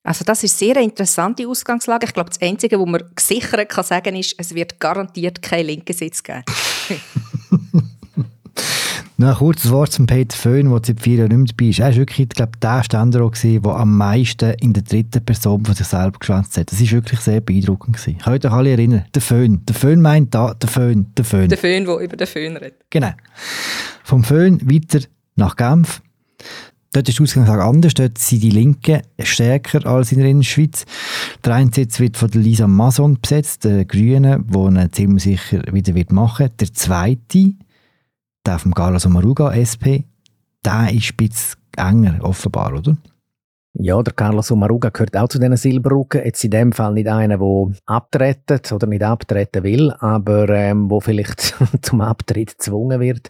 Also 0.03 0.23
das 0.23 0.43
ist 0.43 0.59
sehr 0.59 0.75
eine 0.75 0.85
interessante 0.85 1.47
Ausgangslage. 1.47 2.05
Ich 2.05 2.13
glaube, 2.13 2.29
das 2.29 2.41
Einzige, 2.41 2.79
was 2.79 2.87
man 2.87 3.03
gesichert 3.15 3.69
kann 3.69 3.83
sagen, 3.83 4.15
ist, 4.15 4.35
es 4.37 4.53
wird 4.53 4.79
garantiert 4.79 5.41
keinen 5.41 5.67
linken 5.67 5.93
Sitz 5.93 6.21
geben. 6.21 6.43
Noch 9.17 9.29
ein 9.29 9.35
kurzes 9.35 9.71
Wort 9.71 9.93
zum 9.93 10.07
Peter 10.07 10.35
Föhn, 10.35 10.69
der 10.69 10.81
seit 10.83 10.99
vier 10.99 11.19
Jahren 11.19 11.29
nicht 11.29 11.37
mehr 11.37 11.45
dabei 11.57 11.69
ist. 11.69 11.79
Er 11.79 11.85
war 11.85 11.95
wirklich, 11.95 12.29
glaube 12.29 12.51
ich, 12.55 12.59
der 12.59 12.83
Ständerat, 12.83 13.43
der 13.43 13.65
am 13.65 13.97
meisten 13.97 14.53
in 14.55 14.73
der 14.73 14.83
dritten 14.83 15.23
Person 15.23 15.63
von 15.63 15.73
sich 15.73 15.87
selber 15.87 16.19
geschwänzt 16.19 16.57
hat. 16.57 16.69
Das 16.69 16.81
war 16.81 16.91
wirklich 16.91 17.19
sehr 17.21 17.39
beeindruckend. 17.39 17.95
Gewesen. 17.95 18.17
Könnt 18.21 18.45
euch 18.45 18.51
alle 18.51 18.71
erinnern? 18.71 19.05
Der 19.13 19.21
Föhn. 19.21 19.65
Der 19.65 19.73
Föhn 19.75 20.01
meint 20.01 20.35
da, 20.35 20.53
der 20.53 20.67
Föhn, 20.67 21.13
der 21.15 21.23
Föhn. 21.23 21.47
Der 21.47 21.57
Föhn, 21.57 21.85
der 21.85 21.97
über 21.97 22.17
den 22.17 22.27
Föhn 22.27 22.57
redet. 22.57 22.75
Genau. 22.89 23.11
Vom 24.03 24.25
Föhn 24.25 24.59
weiter 24.69 24.99
nach 25.37 25.55
Genf. 25.55 26.01
Dort 26.91 27.07
ist 27.07 27.17
die 27.17 27.23
Ausgangslage 27.23 27.63
anders. 27.63 27.93
Dort 27.93 28.17
sind 28.17 28.43
die 28.43 28.49
Linken 28.49 29.01
stärker 29.19 29.85
als 29.85 30.11
in 30.11 30.19
der 30.19 30.27
Innerschweiz. 30.29 30.85
Der 31.43 31.55
eine 31.55 31.71
Sitz 31.73 32.01
wird 32.01 32.17
von 32.17 32.29
Lisa 32.31 32.67
Mason 32.67 33.17
besetzt, 33.21 33.63
der 33.63 33.85
Grünen, 33.85 34.45
die 34.47 34.57
ihn 34.57 34.89
ziemlich 34.91 35.23
sicher 35.23 35.61
wieder 35.71 35.93
machen 36.13 36.45
wird. 36.47 36.61
Der 36.61 36.73
zweite 36.73 37.53
der 38.45 38.59
von 38.59 38.73
Carlos 38.73 39.05
Omaruga, 39.05 39.53
SP, 39.53 40.05
der 40.63 40.93
ist 40.93 41.11
ein 41.11 41.17
bisschen 41.17 41.59
enger, 41.77 42.19
offenbar, 42.21 42.73
oder? 42.73 42.95
Ja, 43.77 44.01
der 44.01 44.13
Carlos 44.13 44.51
Omaruga 44.51 44.89
gehört 44.89 45.17
auch 45.17 45.27
zu 45.27 45.37
diesen 45.37 45.57
Silberrücken. 45.57 46.23
Jetzt 46.23 46.43
in 46.45 46.51
dem 46.51 46.71
Fall 46.71 46.93
nicht 46.93 47.09
einer, 47.09 47.37
der 47.37 47.71
abtreten 47.85 48.61
oder 48.73 48.87
nicht 48.87 49.03
abtreten 49.03 49.63
will, 49.63 49.91
aber 49.99 50.47
ähm, 50.49 50.89
wo 50.89 51.01
vielleicht 51.01 51.55
zum 51.81 51.99
Abtritt 51.99 52.57
gezwungen 52.57 53.01
wird. 53.01 53.29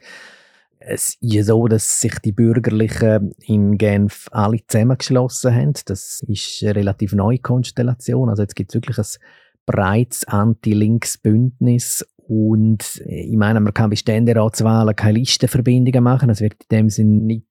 Es 0.77 1.17
ist 1.19 1.47
so, 1.47 1.67
dass 1.67 1.99
sich 1.99 2.19
die 2.19 2.31
Bürgerlichen 2.31 3.33
in 3.41 3.79
Genf 3.79 4.27
alle 4.31 4.59
zusammengeschlossen 4.67 5.55
haben. 5.55 5.73
Das 5.85 6.23
ist 6.27 6.61
eine 6.61 6.75
relativ 6.75 7.13
neue 7.13 7.39
Konstellation. 7.39 8.29
Also 8.29 8.43
jetzt 8.43 8.55
gibt 8.55 8.69
es 8.69 8.75
wirklich 8.75 8.99
ein 8.99 9.05
breites 9.65 10.27
Anti-Links-Bündnis 10.27 12.05
und 12.27 13.01
äh, 13.05 13.21
ich 13.21 13.37
meine, 13.37 13.59
man 13.59 13.73
kann 13.73 13.89
bei 13.89 13.95
Ständeratswahlen 13.95 14.95
keine 14.95 15.19
Listenverbindungen 15.19 16.03
machen. 16.03 16.29
Das 16.29 16.41
wird 16.41 16.55
in 16.69 16.77
dem 16.77 16.89
Sinne 16.89 17.23
nicht 17.23 17.45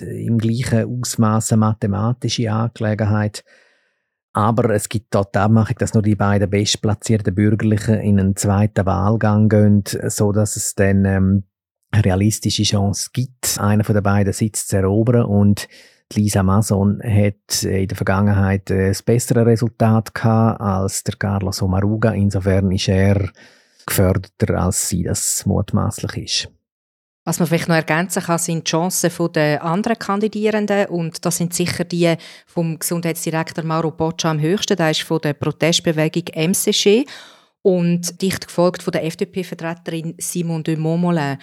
äh, 0.00 0.26
im 0.26 0.38
gleichen 0.38 1.00
Ausmaß 1.00 1.52
eine 1.52 1.60
mathematische 1.60 2.52
Angelegenheit. 2.52 3.44
Aber 4.34 4.70
es 4.70 4.88
gibt 4.88 5.14
dort 5.14 5.34
die 5.34 5.38
Abmachung, 5.40 5.76
dass 5.78 5.92
nur 5.92 6.02
die 6.02 6.14
beiden 6.14 6.48
bestplatzierten 6.48 7.34
Bürgerlichen 7.34 8.00
in 8.00 8.18
einen 8.18 8.36
zweiten 8.36 8.86
Wahlgang 8.86 9.48
gehen, 9.50 9.84
so 10.06 10.32
dass 10.32 10.56
es 10.56 10.74
dann 10.74 11.04
ähm, 11.04 11.44
eine 11.90 12.04
realistische 12.04 12.62
Chance 12.62 13.10
gibt, 13.12 13.58
einen 13.60 13.84
von 13.84 13.94
den 13.94 14.02
beiden 14.02 14.32
Sitz 14.32 14.66
zu 14.66 14.76
erobern. 14.76 15.26
Und 15.26 15.68
Lisa 16.14 16.42
Mason 16.42 17.00
hat 17.02 17.62
in 17.62 17.88
der 17.88 17.96
Vergangenheit 17.96 18.70
ein 18.70 18.92
äh, 18.92 18.94
besseres 19.04 19.46
Resultat 19.46 20.14
gehabt 20.14 20.60
als 20.60 21.04
der 21.04 21.16
Carlos 21.16 21.62
Omaruga. 21.62 22.12
Insofern 22.12 22.70
ist 22.72 22.88
er 22.88 23.30
geförderter, 23.86 24.58
als 24.58 24.88
sie 24.88 25.02
das 25.02 25.44
mutmaßlich 25.46 26.16
ist. 26.16 26.48
Was 27.24 27.38
man 27.38 27.46
vielleicht 27.46 27.68
noch 27.68 27.76
ergänzen 27.76 28.22
kann, 28.22 28.38
sind 28.38 28.66
die 28.66 28.70
Chancen 28.70 29.32
der 29.32 29.62
anderen 29.62 29.98
Kandidierenden 29.98 30.86
und 30.86 31.24
das 31.24 31.36
sind 31.36 31.54
sicher 31.54 31.84
die 31.84 32.16
vom 32.46 32.78
Gesundheitsdirektor 32.78 33.64
Mauro 33.64 33.92
Boccia 33.92 34.30
am 34.30 34.40
höchsten. 34.40 34.76
Der 34.76 34.90
ist 34.90 35.02
von 35.02 35.20
der 35.20 35.34
Protestbewegung 35.34 36.24
MCG 36.34 37.04
und 37.62 38.20
dicht 38.20 38.48
gefolgt 38.48 38.82
von 38.82 38.90
der 38.90 39.04
FDP-Vertreterin 39.04 40.14
Simon 40.18 40.64
de 40.64 40.76
Montmollin. 40.76 41.38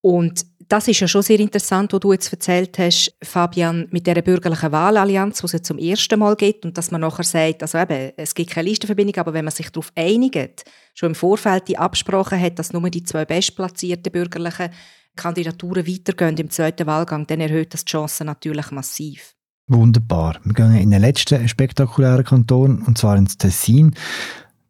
Und 0.00 0.44
das 0.70 0.86
ist 0.86 1.00
ja 1.00 1.08
schon 1.08 1.22
sehr 1.22 1.40
interessant, 1.40 1.92
was 1.92 2.00
du 2.00 2.12
jetzt 2.12 2.32
erzählt 2.32 2.78
hast, 2.78 3.12
Fabian, 3.22 3.88
mit 3.90 4.06
der 4.06 4.22
bürgerlichen 4.22 4.70
Wahlallianz, 4.70 5.40
die 5.40 5.46
es 5.46 5.52
ja 5.52 5.62
zum 5.62 5.78
ersten 5.78 6.20
Mal 6.20 6.36
gibt 6.36 6.64
und 6.64 6.78
dass 6.78 6.92
man 6.92 7.00
nachher 7.00 7.24
sagt, 7.24 7.62
also 7.62 7.76
eben, 7.78 8.12
es 8.16 8.34
gibt 8.34 8.50
keine 8.50 8.68
Listenverbindung, 8.68 9.16
aber 9.16 9.32
wenn 9.32 9.44
man 9.44 9.52
sich 9.52 9.70
darauf 9.70 9.90
einigt, 9.96 10.64
schon 10.94 11.10
im 11.10 11.14
Vorfeld 11.16 11.66
die 11.66 11.76
Absprache 11.76 12.40
hat, 12.40 12.60
dass 12.60 12.72
nur 12.72 12.88
die 12.88 13.02
zwei 13.02 13.24
bestplatzierten 13.24 14.12
bürgerlichen 14.12 14.70
Kandidaturen 15.16 15.88
weitergehen 15.88 16.36
im 16.36 16.50
zweiten 16.50 16.86
Wahlgang, 16.86 17.26
dann 17.26 17.40
erhöht 17.40 17.74
das 17.74 17.84
die 17.84 17.90
Chancen 17.90 18.26
natürlich 18.26 18.70
massiv. 18.70 19.34
Wunderbar. 19.66 20.38
Wir 20.44 20.54
gehen 20.54 20.76
in 20.76 20.92
den 20.92 21.00
letzten 21.00 21.48
spektakulären 21.48 22.24
Kanton, 22.24 22.82
und 22.82 22.96
zwar 22.96 23.16
ins 23.16 23.36
Tessin. 23.36 23.94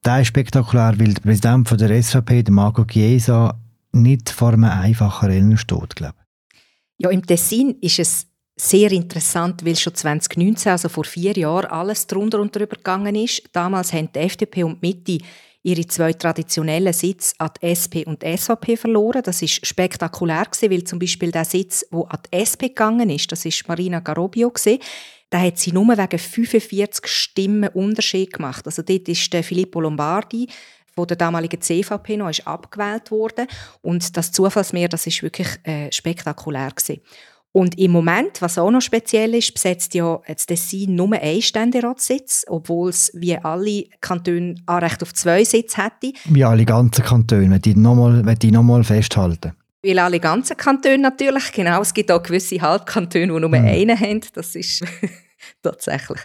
Der 0.05 0.23
ist 0.23 0.29
spektakulär, 0.29 0.99
weil 0.99 1.13
der 1.13 1.21
Präsident 1.21 1.69
von 1.69 1.77
der 1.77 2.03
SVP, 2.03 2.45
Marco 2.49 2.85
Chiesa, 2.85 3.59
nicht 3.93 4.31
vor 4.31 4.53
einem 4.53 4.65
einfachen 4.65 5.29
Rennen 5.31 5.57
steht, 5.57 5.97
glaube 5.97 6.17
Ja, 6.99 7.11
im 7.11 7.27
Tessin 7.27 7.77
ist 7.81 7.99
es 7.99 8.27
sehr 8.57 8.93
interessant, 8.93 9.65
weil 9.65 9.77
schon 9.77 9.95
2019, 9.95 10.73
also 10.73 10.89
vor 10.89 11.05
vier 11.05 11.33
Jahren, 11.33 11.71
alles 11.71 12.07
drunter 12.07 12.41
und 12.41 12.55
drüber 12.55 12.77
gegangen 12.77 13.15
ist. 13.15 13.43
Damals 13.53 13.93
haben 13.93 14.11
die 14.13 14.19
FDP 14.19 14.65
und 14.65 14.83
die 14.83 14.87
Mitte 14.87 15.25
ihre 15.63 15.87
zwei 15.87 16.13
traditionellen 16.13 16.93
Sitze 16.93 17.35
an 17.39 17.51
die 17.61 17.67
SP 17.69 18.05
und 18.07 18.23
die 18.23 18.37
SVP 18.37 18.77
verloren. 18.77 19.23
Das 19.23 19.43
ist 19.43 19.67
spektakulär 19.67 20.47
weil 20.63 20.85
zum 20.85 20.99
Beispiel 20.99 21.31
der 21.31 21.45
Sitz, 21.45 21.85
wo 21.91 22.05
an 22.05 22.21
die 22.27 22.39
SP 22.41 22.69
gegangen 22.69 23.11
ist, 23.11 23.31
das 23.33 23.45
ist 23.45 23.69
Marina 23.69 24.01
Garobio 24.01 24.53
da 25.31 25.41
hat 25.41 25.59
sie 25.59 25.71
nur 25.71 25.87
wegen 25.87 26.19
45 26.19 27.07
Stimmen 27.07 27.71
Unterschied 27.71 28.33
gemacht. 28.33 28.67
Also 28.67 28.83
dort 28.83 29.09
ist 29.09 29.33
der 29.33 29.45
Filippo 29.45 29.81
Lombardi 29.81 30.49
von 30.95 31.07
der 31.07 31.17
damaligen 31.17 31.61
CVP 31.61 32.17
noch 32.17 32.31
ist 32.31 32.47
abgewählt 32.47 33.11
worden 33.11 33.47
und 33.83 34.17
das 34.17 34.33
Zufallsmeer, 34.33 34.89
das 34.89 35.07
ist 35.07 35.23
wirklich 35.23 35.49
äh, 35.65 35.91
spektakulär 35.93 36.71
gewesen. 36.71 37.01
Und 37.53 37.79
im 37.79 37.91
Moment, 37.91 38.41
was 38.43 38.59
auch 38.59 38.71
noch 38.71 38.81
speziell 38.81 39.35
ist, 39.35 39.53
besetzt 39.53 39.95
ja 39.95 40.21
das 40.27 40.47
Tessin 40.47 40.95
nur 40.95 41.13
einen 41.15 41.43
Ständeratssitz, 41.43 42.45
obwohl 42.49 42.91
es 42.91 43.11
wie 43.15 43.37
alle 43.37 43.87
Kantone 44.01 44.55
Anrecht 44.67 45.03
auf 45.03 45.13
zwei 45.15 45.43
Sitze 45.43 45.83
hätte. 45.83 46.17
Wie 46.27 46.45
alle 46.45 46.65
ganzen 46.65 47.05
Kantone, 47.05 47.51
wenn 47.51 47.61
die 48.39 48.51
nochmal 48.53 48.79
noch 48.79 48.87
festhalten. 48.87 49.53
Weil 49.83 49.99
alle 49.99 50.21
ganzen 50.21 50.57
Kantone 50.57 50.99
natürlich, 50.99 51.51
genau. 51.53 51.81
Es 51.81 51.93
gibt 51.93 52.13
auch 52.13 52.23
gewisse 52.23 52.61
Halbkantone, 52.61 53.27
die 53.27 53.41
nur 53.41 53.49
mhm. 53.49 53.55
einen 53.55 53.99
haben. 53.99 54.21
Das 54.35 54.55
ist 54.55 54.85
tatsächlich. 55.63 56.21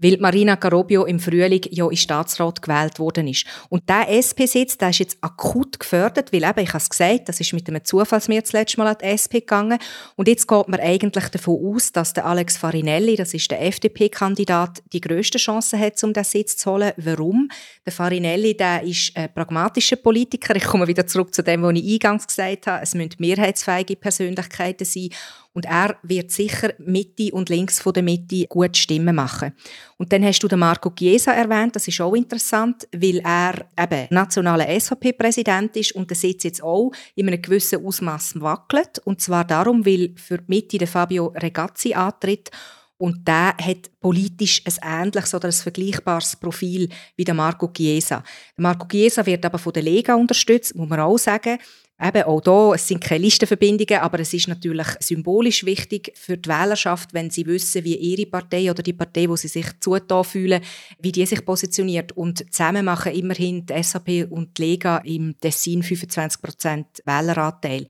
Weil 0.00 0.16
Marina 0.18 0.54
Garobio 0.54 1.04
im 1.04 1.20
Frühling 1.20 1.62
ja 1.70 1.88
in 1.88 1.96
Staatsrat 1.96 2.62
gewählt 2.62 2.98
worden 2.98 3.28
ist. 3.28 3.44
Und 3.68 3.88
der 3.88 4.08
SP-Sitz, 4.08 4.78
der 4.78 4.90
ist 4.90 4.98
jetzt 4.98 5.18
akut 5.20 5.78
gefördert, 5.78 6.32
weil 6.32 6.44
eben, 6.44 6.60
ich 6.60 6.70
habe 6.70 6.78
es 6.78 6.90
gesagt, 6.90 7.28
das 7.28 7.40
ist 7.40 7.52
mit 7.52 7.68
einem 7.68 7.84
Zufallsmehr 7.84 8.40
das 8.40 8.52
letzte 8.52 8.78
Mal 8.78 8.88
an 8.88 8.96
die 9.00 9.06
SP 9.06 9.40
gegangen. 9.40 9.78
Und 10.16 10.28
jetzt 10.28 10.48
geht 10.48 10.68
man 10.68 10.80
eigentlich 10.80 11.28
davon 11.28 11.74
aus, 11.74 11.92
dass 11.92 12.12
der 12.12 12.26
Alex 12.26 12.56
Farinelli, 12.56 13.16
das 13.16 13.34
ist 13.34 13.50
der 13.50 13.62
FDP-Kandidat, 13.62 14.82
die 14.92 15.00
grösste 15.00 15.38
Chance 15.38 15.78
hat, 15.78 16.02
um 16.02 16.12
den 16.12 16.24
Sitz 16.24 16.56
zu 16.56 16.70
holen. 16.70 16.92
Warum? 16.96 17.48
Der 17.84 17.92
Farinelli, 17.92 18.56
der 18.56 18.82
ist 18.82 19.16
ein 19.16 19.32
pragmatischer 19.32 19.96
Politiker. 19.96 20.56
Ich 20.56 20.64
komme 20.64 20.86
wieder 20.86 21.06
zurück 21.06 21.34
zu 21.34 21.42
dem, 21.42 21.62
was 21.62 21.74
ich 21.74 21.92
eingangs 21.92 22.26
gesagt 22.26 22.66
habe. 22.66 22.82
Es 22.82 22.94
müssen 22.94 23.16
mehrheitsfähige 23.18 23.96
Persönlichkeiten 23.96 24.84
sein. 24.84 25.10
Und 25.52 25.66
er 25.66 25.96
wird 26.02 26.30
sicher 26.30 26.74
Mitte 26.78 27.32
und 27.32 27.48
links 27.48 27.80
von 27.80 27.92
der 27.92 28.04
Mitte 28.04 28.46
gut 28.48 28.76
Stimmen 28.76 29.16
machen. 29.16 29.52
Und 30.00 30.14
dann 30.14 30.24
hast 30.24 30.42
du 30.42 30.48
den 30.48 30.60
Marco 30.60 30.88
Chiesa 30.88 31.32
erwähnt, 31.32 31.76
das 31.76 31.86
ist 31.86 32.00
auch 32.00 32.14
interessant, 32.14 32.88
weil 32.90 33.18
er 33.18 33.66
eben 33.78 34.06
nationaler 34.08 34.66
SVP-Präsident 34.80 35.76
ist 35.76 35.92
und 35.92 36.08
der 36.08 36.16
Sitz 36.16 36.44
jetzt 36.44 36.62
auch 36.62 36.90
in 37.16 37.28
einem 37.28 37.42
gewissen 37.42 37.84
Ausmaß 37.84 38.40
wackelt. 38.40 38.98
Und 39.04 39.20
zwar 39.20 39.44
darum, 39.44 39.84
weil 39.84 40.14
für 40.16 40.38
die 40.38 40.44
Mitte 40.46 40.78
der 40.78 40.88
Fabio 40.88 41.26
Regazzi 41.36 41.92
antritt 41.92 42.50
und 42.96 43.28
der 43.28 43.54
hat 43.58 43.90
politisch 44.00 44.62
ein 44.64 45.02
ähnliches 45.02 45.34
oder 45.34 45.48
ein 45.48 45.52
vergleichbares 45.52 46.36
Profil 46.36 46.88
wie 47.16 47.24
der 47.24 47.34
Marco 47.34 47.68
Chiesa. 47.68 48.24
Der 48.56 48.62
Marco 48.62 48.86
Chiesa 48.86 49.26
wird 49.26 49.44
aber 49.44 49.58
von 49.58 49.74
der 49.74 49.82
Lega 49.82 50.14
unterstützt, 50.14 50.74
muss 50.76 50.88
man 50.88 51.00
auch 51.00 51.18
sagen. 51.18 51.58
Eben 52.02 52.22
auch 52.22 52.40
da, 52.40 52.72
es 52.74 52.88
sind 52.88 53.02
keine 53.02 53.24
Listenverbindungen, 53.24 54.00
aber 54.00 54.20
es 54.20 54.32
ist 54.32 54.48
natürlich 54.48 54.86
symbolisch 55.00 55.64
wichtig 55.66 56.12
für 56.16 56.38
die 56.38 56.48
Wählerschaft, 56.48 57.12
wenn 57.12 57.28
sie 57.28 57.44
wissen, 57.46 57.84
wie 57.84 57.96
ihre 57.96 58.24
Partei 58.24 58.70
oder 58.70 58.82
die 58.82 58.94
Partei, 58.94 59.28
wo 59.28 59.36
sie 59.36 59.48
sich 59.48 59.66
zugetan 59.80 60.24
fühlen, 60.24 60.62
wie 60.98 61.12
die 61.12 61.26
sich 61.26 61.44
positioniert. 61.44 62.12
Und 62.12 62.50
zusammen 62.50 62.86
machen 62.86 63.12
immerhin 63.12 63.66
die 63.66 63.82
SAP 63.82 64.30
und 64.30 64.56
die 64.56 64.62
Lega 64.62 64.98
im 64.98 65.38
Tessin 65.38 65.82
25% 65.82 66.84
Wähleranteil. 67.04 67.86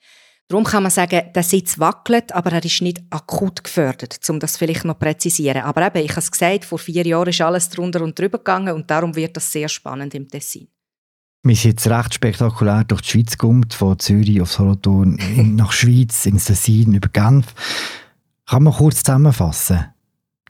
Darum 0.48 0.64
kann 0.64 0.82
man 0.82 0.90
sagen, 0.90 1.30
der 1.32 1.42
Sitz 1.44 1.78
wackelt, 1.78 2.32
aber 2.32 2.50
er 2.50 2.64
ist 2.64 2.82
nicht 2.82 3.00
akut 3.10 3.62
gefördert, 3.62 4.18
um 4.28 4.40
das 4.40 4.56
vielleicht 4.56 4.84
noch 4.84 4.94
zu 4.94 4.98
präzisieren. 4.98 5.62
Aber 5.62 5.86
eben, 5.86 6.04
ich 6.04 6.10
habe 6.10 6.18
es 6.20 6.32
gesagt, 6.32 6.64
vor 6.64 6.80
vier 6.80 7.06
Jahren 7.06 7.28
ist 7.28 7.40
alles 7.40 7.68
drunter 7.68 8.02
und 8.02 8.18
drüber 8.18 8.38
gegangen 8.38 8.74
und 8.74 8.90
darum 8.90 9.14
wird 9.14 9.36
das 9.36 9.52
sehr 9.52 9.68
spannend 9.68 10.12
im 10.16 10.26
Tessin. 10.26 10.66
Wir 11.42 11.56
sind 11.56 11.70
jetzt 11.70 11.86
recht 11.88 12.12
spektakulär 12.12 12.84
durch 12.84 13.00
die 13.00 13.08
Schweiz 13.08 13.32
gekommen, 13.32 13.64
von 13.70 13.98
Zürich 13.98 14.42
auf 14.42 14.52
Solothurn, 14.52 15.18
nach 15.56 15.72
Schweiz, 15.72 16.26
ins 16.26 16.44
Tessin, 16.44 16.92
über 16.92 17.08
Genf. 17.08 17.54
Kann 18.46 18.64
man 18.64 18.74
kurz 18.74 19.02
zusammenfassen? 19.02 19.86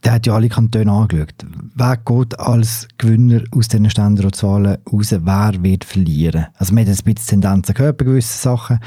Der 0.02 0.12
hat 0.14 0.26
ja 0.26 0.34
alle 0.34 0.48
Kantone 0.48 0.90
angeschaut. 0.90 1.34
Wer 1.74 1.96
geht 1.98 2.40
als 2.40 2.88
Gewinner 2.98 3.42
aus 3.52 3.68
diesen 3.68 3.88
Ständerotzwahlen 3.88 4.78
raus? 4.90 5.12
Wer 5.12 5.62
wird 5.62 5.84
verlieren? 5.84 6.46
Also 6.54 6.74
wir 6.74 6.82
haben 6.82 6.90
ein 6.90 7.14
bisschen 7.14 7.40
Tendenzen 7.40 7.74
gehört 7.74 7.98
bei 7.98 8.06
gewissen 8.06 8.40
Sachen, 8.40 8.80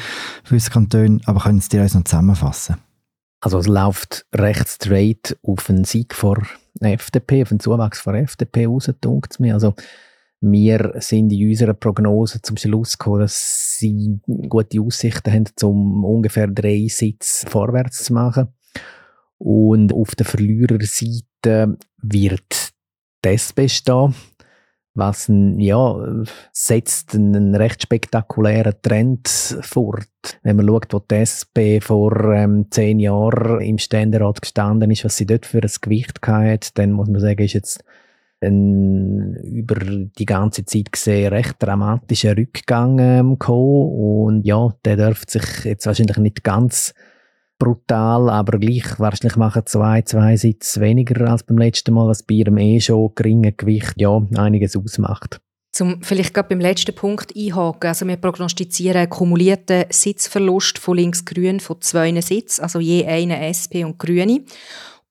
für 0.43 0.55
unsere 0.55 0.73
Kantone, 0.73 1.21
aber 1.25 1.39
können 1.41 1.61
Sie 1.61 1.79
uns 1.79 1.93
noch 1.93 2.03
zusammenfassen? 2.03 2.77
Also 3.39 3.59
es 3.59 3.67
läuft 3.67 4.25
recht 4.33 4.67
straight 4.67 5.37
auf 5.43 5.69
einen 5.69 5.85
Sieg 5.85 6.13
vor 6.13 6.41
FDP, 6.81 7.43
auf 7.43 7.51
einen 7.51 7.59
Zuwachs 7.59 8.01
vor 8.01 8.13
FDP 8.15 8.65
raus, 8.65 8.91
denkt 9.03 9.39
mir. 9.39 9.53
Also 9.53 9.75
wir 10.45 10.95
sind 10.99 11.31
in 11.31 11.49
unserer 11.49 11.73
Prognose 11.73 12.41
zum 12.41 12.57
Schluss 12.57 12.97
gekommen, 12.97 13.21
dass 13.21 13.77
sie 13.79 14.19
gute 14.49 14.81
Aussichten 14.81 15.31
haben, 15.31 15.45
um 15.61 16.03
ungefähr 16.03 16.47
drei 16.47 16.87
Sitze 16.89 17.47
vorwärts 17.49 18.05
zu 18.05 18.13
machen. 18.13 18.49
Und 19.37 19.93
auf 19.93 20.15
der 20.15 20.25
Verliererseite 20.25 21.77
wird 22.01 22.73
das 23.21 23.53
bestehen, 23.53 24.15
was 24.95 25.31
ja, 25.57 26.23
setzt 26.51 27.15
einen 27.15 27.55
recht 27.55 27.81
spektakulären 27.81 28.75
Trend 28.81 29.27
fort. 29.61 30.07
Wenn 30.43 30.57
man 30.57 30.67
schaut, 30.67 30.93
wo 30.93 31.01
die 31.07 31.79
vor 31.79 32.33
ähm, 32.33 32.67
zehn 32.69 32.99
Jahren 32.99 33.61
im 33.61 33.77
Ständerat 33.77 34.41
gestanden 34.41 34.91
ist, 34.91 35.05
was 35.05 35.15
sie 35.15 35.25
dort 35.25 35.45
für 35.45 35.61
ein 35.61 35.71
Gewicht 35.81 36.19
hatte, 36.21 36.71
dann 36.75 36.91
muss 36.91 37.07
man 37.07 37.21
sagen, 37.21 37.43
ist 37.43 37.53
jetzt 37.53 37.83
ein 38.43 39.35
über 39.43 39.75
die 39.75 40.25
ganze 40.25 40.65
Zeit 40.65 40.91
gesehen 40.91 41.33
recht 41.33 41.55
dramatischer 41.59 42.37
Rückgang 42.37 42.99
ähm, 42.99 43.31
gekommen. 43.39 44.27
Und 44.27 44.45
ja, 44.45 44.69
der 44.85 44.97
dürfte 44.97 45.39
sich 45.39 45.65
jetzt 45.65 45.85
wahrscheinlich 45.85 46.17
nicht 46.17 46.43
ganz 46.43 46.93
brutal, 47.57 48.29
aber 48.29 48.59
gleich 48.59 48.99
wahrscheinlich 48.99 49.37
machen 49.37 49.65
zwei, 49.65 50.01
zwei 50.01 50.35
Sitze 50.35 50.81
weniger 50.81 51.29
als 51.29 51.43
beim 51.43 51.57
letzten 51.57 51.93
Mal, 51.93 52.07
was 52.07 52.23
bei 52.23 52.35
ihrem 52.35 52.57
eh 52.57 52.79
schon 52.79 53.11
geringen 53.15 53.55
Gewicht 53.55 53.93
ja 53.97 54.21
einiges 54.35 54.75
ausmacht. 54.75 55.39
Zum 55.71 56.03
vielleicht 56.03 56.35
gerade 56.35 56.49
beim 56.49 56.59
letzten 56.59 56.93
Punkt 56.93 57.35
einhaken. 57.35 57.87
Also 57.87 58.07
wir 58.07 58.17
prognostizieren 58.17 58.97
einen 58.97 59.09
kumulierten 59.09 59.85
Sitzverlust 59.89 60.77
von 60.77 60.97
links-grün 60.97 61.59
von 61.59 61.81
zwei 61.81 62.19
Sitzen, 62.21 62.61
also 62.61 62.79
je 62.79 63.05
eine 63.05 63.47
SP 63.47 63.81
und 63.83 63.97
Grüne. 63.97 64.41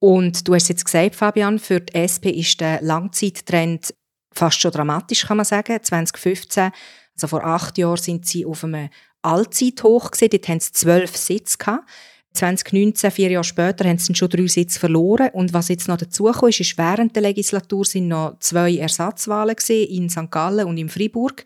Und 0.02 0.48
du 0.48 0.54
hast 0.56 0.68
jetzt 0.68 0.84
gesagt, 0.84 1.14
Fabian, 1.14 1.60
für 1.60 1.78
die 1.78 1.94
SP 1.94 2.34
ist 2.34 2.60
der 2.60 2.82
Langzeittrend 2.82 3.94
fast 4.34 4.60
schon 4.60 4.72
dramatisch, 4.72 5.24
kann 5.24 5.36
man 5.36 5.46
sagen. 5.46 5.78
2015, 5.80 6.72
also 7.14 7.26
vor 7.28 7.44
acht 7.44 7.78
Jahren, 7.78 7.96
sind 7.96 8.26
sie 8.26 8.44
auf 8.44 8.64
einem 8.64 8.88
Allzeithoch 9.22 10.10
gesehen. 10.10 10.30
Dort 10.32 10.48
haben 10.48 10.58
sie 10.58 10.72
zwölf 10.72 11.16
Sitze 11.16 11.56
gehabt. 11.56 11.88
2019, 12.32 13.12
vier 13.12 13.30
Jahre 13.30 13.44
später, 13.44 13.88
haben 13.88 13.98
sie 13.98 14.12
schon 14.16 14.28
drei 14.28 14.48
Sitze 14.48 14.80
verloren. 14.80 15.30
Und 15.34 15.52
was 15.52 15.68
jetzt 15.68 15.86
noch 15.86 15.98
dazugekommen 15.98 16.50
ist, 16.50 16.58
ist, 16.58 16.76
während 16.76 17.14
der 17.14 17.22
Legislatur 17.22 17.84
sind 17.84 18.08
noch 18.08 18.40
zwei 18.40 18.78
Ersatzwahlen 18.78 19.54
gesehen 19.54 19.88
in 19.88 20.10
St. 20.10 20.32
Gallen 20.32 20.66
und 20.66 20.78
in 20.78 20.88
Freiburg. 20.88 21.44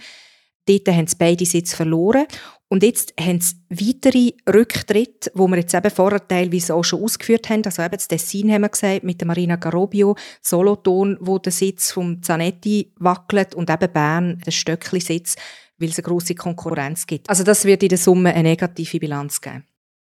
Dort 0.68 0.88
haben 0.88 1.06
sie 1.06 1.16
beide 1.18 1.46
Sitze 1.46 1.76
verloren. 1.76 2.26
Und 2.68 2.82
jetzt 2.82 3.14
haben 3.20 3.40
sie 3.40 3.54
weitere 3.70 4.32
Rücktritte, 4.52 5.30
wo 5.34 5.46
wir 5.46 5.58
jetzt 5.58 5.74
eben 5.74 5.90
vorher 5.90 6.26
teilweise 6.26 6.74
auch 6.74 6.82
schon 6.82 7.02
ausgeführt 7.02 7.48
haben. 7.48 7.64
Also 7.64 7.82
eben 7.82 7.96
das 7.96 8.08
Tessin 8.08 8.52
haben 8.52 8.62
wir 8.62 8.68
gesagt, 8.68 9.04
mit 9.04 9.20
der 9.20 9.28
Marina 9.28 9.54
Garobio, 9.56 10.16
Solothurn, 10.42 11.16
wo 11.20 11.38
der 11.38 11.52
Sitz 11.52 11.92
vom 11.92 12.22
Zanetti 12.22 12.92
wackelt 12.98 13.54
und 13.54 13.70
eben 13.70 13.92
Bern, 13.92 14.42
der 14.44 14.50
Stöckli-Sitz, 14.50 15.36
weil 15.78 15.90
es 15.90 15.98
eine 15.98 16.04
grosse 16.04 16.34
Konkurrenz 16.34 17.06
gibt. 17.06 17.30
Also 17.30 17.44
das 17.44 17.64
wird 17.64 17.84
in 17.84 17.90
der 17.90 17.98
Summe 17.98 18.34
eine 18.34 18.48
negative 18.48 18.98
Bilanz 18.98 19.40
geben. 19.40 19.64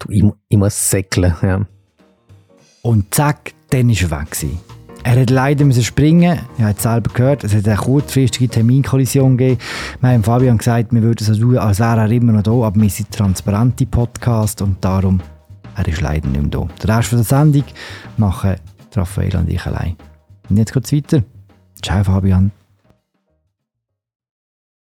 Ich, 0.09 0.25
ich 0.49 0.57
muss 0.57 0.91
säckeln, 0.91 1.35
ja. 1.43 1.67
Und 2.83 3.15
zack, 3.15 3.53
dann 3.71 3.89
war 3.89 4.19
er 4.19 4.21
weg. 4.23 4.76
Er 5.07 5.21
hat 5.21 5.31
leider 5.31 5.65
müssen 5.65 5.85
springen. 5.85 6.41
Er 6.59 6.67
hat 6.67 6.79
es 6.79 6.83
selber 6.83 7.13
gehört. 7.15 7.45
Es 7.45 7.55
hat 7.55 7.69
eine 7.69 7.77
kurzfristige 7.77 8.49
Terminkollision 8.49 9.37
gegeben. 9.37 9.61
Wir 10.01 10.11
haben 10.11 10.25
Fabian 10.25 10.59
gesagt, 10.59 10.93
wir 10.93 11.01
würden 11.01 11.25
so 11.25 11.33
tun, 11.41 11.57
als 11.59 11.79
wäre 11.79 12.01
er 12.01 12.11
immer 12.11 12.33
noch 12.33 12.43
da, 12.43 12.51
aber 12.51 12.81
wir 12.81 12.91
sind 12.91 13.13
transparente 13.13 13.87
Podcast 13.87 14.63
und 14.63 14.85
darum 14.85 15.21
er 15.77 15.87
ist 15.87 16.01
leider 16.01 16.27
nicht 16.27 16.41
mehr 16.41 16.51
da. 16.51 16.69
Den 16.83 16.91
Rest 16.91 17.13
der 17.13 17.23
Sendung 17.23 17.63
machen 18.17 18.57
Raphael 18.97 19.37
und 19.37 19.49
ich 19.49 19.65
allein. 19.65 19.95
Und 20.51 20.57
jetzt 20.57 20.73
geht 20.73 20.87
es 20.87 20.93
weiter. 20.93 21.23
Ciao 21.81 22.03
Fabian. 22.03 22.51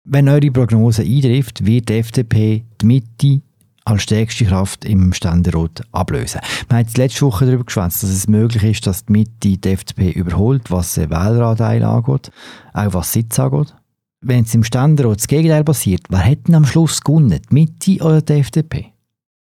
Wenn 0.06 0.28
eure 0.28 0.50
Prognose 0.50 1.04
eintrifft, 1.04 1.64
wird 1.64 1.90
die 1.90 2.00
FDP 2.00 2.64
die 2.82 2.86
Mitte 2.88 3.42
als 3.86 4.02
stärkste 4.02 4.46
Kraft 4.46 4.84
im 4.84 5.14
Ständerat 5.14 5.84
ablösen. 5.92 6.42
Wir 6.68 6.80
haben 6.80 6.90
letzte 6.98 7.22
Woche 7.22 7.46
darüber 7.46 7.64
geschwätzt, 7.64 8.04
dass 8.04 8.10
es 8.10 8.28
möglich 8.28 8.64
ist, 8.64 8.88
dass 8.88 9.06
die 9.06 9.14
Mitte 9.14 9.58
die 9.58 9.70
FDP 9.70 10.10
überholt, 10.10 10.72
was 10.72 10.96
den 10.96 11.12
Wähleranteil 11.12 11.84
angeht, 11.84 12.32
auch 12.74 12.94
was 12.94 13.14
Sitz 13.14 13.40
angeht. 13.40 13.76
Wenn 14.22 14.44
es 14.44 14.56
im 14.56 14.64
Ständerat 14.64 15.18
das 15.18 15.28
Gegenteil 15.28 15.64
passiert, 15.64 16.02
wer 16.10 16.36
denn 16.36 16.56
am 16.56 16.66
Schluss 16.66 17.02
gewonnen, 17.02 17.40
die 17.50 17.54
Mitte 17.54 18.04
oder 18.04 18.22
die 18.22 18.34
FDP? 18.34 18.92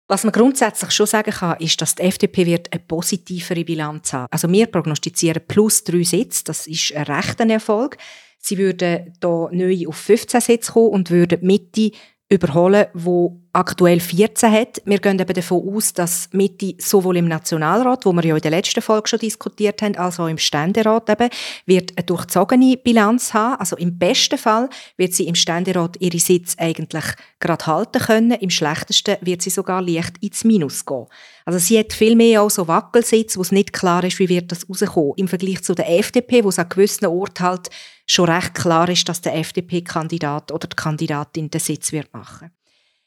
Was 0.08 0.24
man 0.24 0.32
grundsätzlich 0.32 0.90
schon 0.90 1.06
sagen 1.06 1.30
kann, 1.30 1.58
ist, 1.60 1.80
dass 1.80 1.94
die 1.94 2.02
FDP 2.02 2.44
wird 2.44 2.72
eine 2.72 2.82
positivere 2.82 3.64
Bilanz 3.64 4.12
haben. 4.12 4.26
Also 4.30 4.50
wir 4.50 4.66
prognostizieren 4.66 5.42
plus 5.46 5.84
drei 5.84 6.02
Sitze, 6.02 6.42
das 6.44 6.66
ist 6.66 6.94
ein 6.94 7.04
rechter 7.04 7.48
Erfolg. 7.48 7.96
Sie 8.38 8.58
würden 8.58 9.14
hier 9.22 9.48
neu 9.52 9.86
auf 9.86 9.96
15 9.96 10.40
Sitze 10.40 10.72
kommen 10.72 10.88
und 10.88 11.10
würden 11.10 11.38
die 11.40 11.46
Mitte 11.46 11.96
überholen, 12.28 12.86
wo 12.92 13.41
aktuell 13.52 14.00
14 14.00 14.50
hat. 14.50 14.82
Wir 14.84 14.98
gehen 14.98 15.18
eben 15.18 15.34
davon 15.34 15.74
aus, 15.74 15.92
dass 15.92 16.28
Mitte 16.32 16.74
sowohl 16.78 17.18
im 17.18 17.28
Nationalrat, 17.28 18.06
wo 18.06 18.12
wir 18.12 18.24
ja 18.24 18.34
in 18.34 18.40
der 18.40 18.50
letzten 18.50 18.80
Folge 18.80 19.08
schon 19.08 19.18
diskutiert 19.18 19.82
haben, 19.82 19.96
als 19.96 20.18
auch 20.18 20.28
im 20.28 20.38
Ständerat 20.38 21.10
eben, 21.10 21.28
wird 21.66 21.92
eine 21.96 22.06
durchzogene 22.06 22.76
Bilanz 22.78 23.34
haben. 23.34 23.56
Also 23.60 23.76
im 23.76 23.98
besten 23.98 24.38
Fall 24.38 24.70
wird 24.96 25.12
sie 25.12 25.26
im 25.26 25.34
Ständerat 25.34 25.96
ihre 26.00 26.18
Sitz 26.18 26.54
eigentlich 26.58 27.04
gerade 27.40 27.66
halten 27.66 28.00
können. 28.00 28.32
Im 28.32 28.50
schlechtesten 28.50 29.16
wird 29.20 29.42
sie 29.42 29.50
sogar 29.50 29.82
leicht 29.82 30.16
ins 30.22 30.44
Minus 30.44 30.86
gehen. 30.86 31.06
Also 31.44 31.58
sie 31.58 31.78
hat 31.78 31.92
viel 31.92 32.16
mehr 32.16 32.42
auch 32.42 32.50
so 32.50 32.68
Wackelsitz, 32.68 33.36
wo 33.36 33.42
es 33.42 33.52
nicht 33.52 33.72
klar 33.72 34.02
ist, 34.04 34.18
wie 34.18 34.28
wird 34.28 34.50
das 34.50 34.68
rauskommen. 34.68 35.12
Im 35.16 35.28
Vergleich 35.28 35.62
zu 35.62 35.74
der 35.74 35.90
FDP, 35.98 36.42
wo 36.44 36.48
es 36.48 36.58
an 36.58 36.68
gewissen 36.68 37.06
Orten 37.06 37.44
halt 37.44 37.68
schon 38.06 38.30
recht 38.30 38.54
klar 38.54 38.88
ist, 38.88 39.08
dass 39.08 39.20
der 39.20 39.34
FDP-Kandidat 39.36 40.52
oder 40.52 40.68
die 40.68 40.76
Kandidatin 40.76 41.50
den 41.50 41.60
Sitz 41.60 41.92
wird 41.92 42.12
machen. 42.14 42.50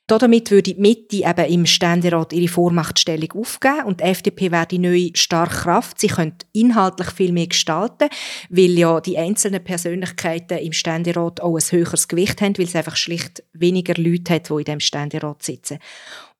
Damit 0.07 0.51
würde 0.51 0.73
die 0.73 0.79
Mitte 0.79 1.27
eben 1.27 1.51
im 1.51 1.65
Ständerat 1.65 2.31
ihre 2.31 2.47
Vormachtstellung 2.47 3.31
aufgeben 3.31 3.85
und 3.85 4.01
die 4.01 4.03
FDP 4.03 4.51
wäre 4.51 4.67
die 4.67 4.77
neue 4.77 5.09
starke 5.15 5.55
Kraft. 5.55 5.99
Sie 5.99 6.07
könnte 6.07 6.45
inhaltlich 6.53 7.09
viel 7.09 7.31
mehr 7.31 7.47
gestalten, 7.47 8.09
weil 8.49 8.77
ja 8.77 9.01
die 9.01 9.17
einzelnen 9.17 9.63
Persönlichkeiten 9.63 10.59
im 10.59 10.73
Ständerat 10.73 11.41
auch 11.41 11.55
ein 11.55 11.71
höheres 11.71 12.07
Gewicht 12.07 12.39
haben, 12.41 12.55
weil 12.59 12.65
es 12.65 12.75
einfach 12.75 12.95
schlicht 12.95 13.43
weniger 13.53 13.99
Leute 13.99 14.35
hat, 14.35 14.49
die 14.49 14.53
in 14.53 14.63
dem 14.63 14.79
Ständerat 14.79 15.41
sitzen. 15.41 15.79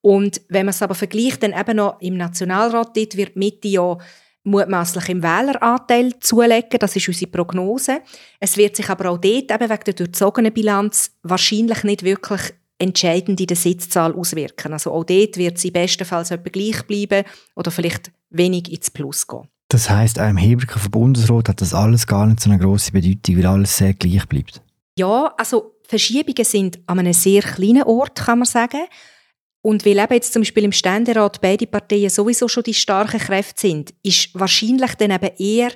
Und 0.01 0.41
wenn 0.49 0.67
man 0.67 0.73
es 0.73 0.83
aber 0.83 0.93
vergleicht, 0.93 1.41
dann 1.41 1.59
eben 1.59 1.77
noch 1.77 1.99
im 2.01 2.17
Nationalrat, 2.17 2.95
dort 2.95 3.17
wird 3.17 3.33
die 3.33 3.39
Mitte 3.39 3.67
ja 3.67 3.97
mutmaßlich 4.43 5.09
im 5.09 5.23
Wähleranteil 5.23 6.19
zulegen. 6.19 6.77
Das 6.79 6.95
ist 6.95 7.07
unsere 7.07 7.31
Prognose. 7.31 8.01
Es 8.39 8.57
wird 8.57 8.75
sich 8.75 8.87
aber 8.91 9.09
auch 9.09 9.17
dort 9.17 9.51
eben 9.51 9.69
wegen 9.69 9.83
der 9.83 9.93
durchzogenen 9.95 10.53
Bilanz 10.53 11.15
wahrscheinlich 11.23 11.83
nicht 11.83 12.03
wirklich 12.03 12.53
entscheidend 12.77 13.39
in 13.39 13.47
der 13.47 13.57
Sitzzahl 13.57 14.13
auswirken. 14.13 14.73
Also 14.73 14.91
auch 14.91 15.03
dort 15.03 15.37
wird 15.37 15.57
sie 15.57 15.71
bestenfalls 15.71 16.31
etwa 16.31 16.49
gleich 16.49 16.83
bleiben 16.87 17.25
oder 17.55 17.71
vielleicht 17.71 18.11
wenig 18.29 18.71
ins 18.71 18.91
Plus 18.91 19.27
gehen. 19.27 19.47
Das 19.69 19.89
im 20.17 20.37
Hinblick 20.37 20.75
auf 20.75 20.83
den 20.83 20.91
Bundesrat 20.91 21.49
hat 21.49 21.61
das 21.61 21.73
alles 21.73 22.05
gar 22.05 22.27
nicht 22.27 22.39
so 22.39 22.49
eine 22.49 22.59
grosse 22.59 22.91
Bedeutung, 22.91 23.37
weil 23.37 23.45
alles 23.45 23.77
sehr 23.77 23.93
gleich 23.93 24.25
bleibt. 24.27 24.61
Ja, 24.97 25.33
also 25.37 25.75
Verschiebungen 25.83 26.45
sind 26.45 26.79
an 26.85 26.99
einem 26.99 27.13
sehr 27.13 27.41
kleinen 27.41 27.83
Ort, 27.83 28.15
kann 28.15 28.39
man 28.39 28.45
sagen. 28.45 28.81
Und 29.61 29.85
weil 29.85 29.97
eben 29.97 30.13
jetzt 30.13 30.31
zum 30.31 30.43
Beispiel 30.43 30.63
im 30.63 30.71
Ständerat 30.71 31.41
beide 31.41 31.65
Parteien 31.65 32.09
sowieso 32.09 32.47
schon 32.47 32.63
die 32.63 32.73
starken 32.73 33.19
Kräfte 33.19 33.61
sind, 33.61 33.93
ist 34.03 34.29
wahrscheinlich 34.33 34.93
dann 34.95 35.11
eben 35.11 35.35
eher 35.37 35.71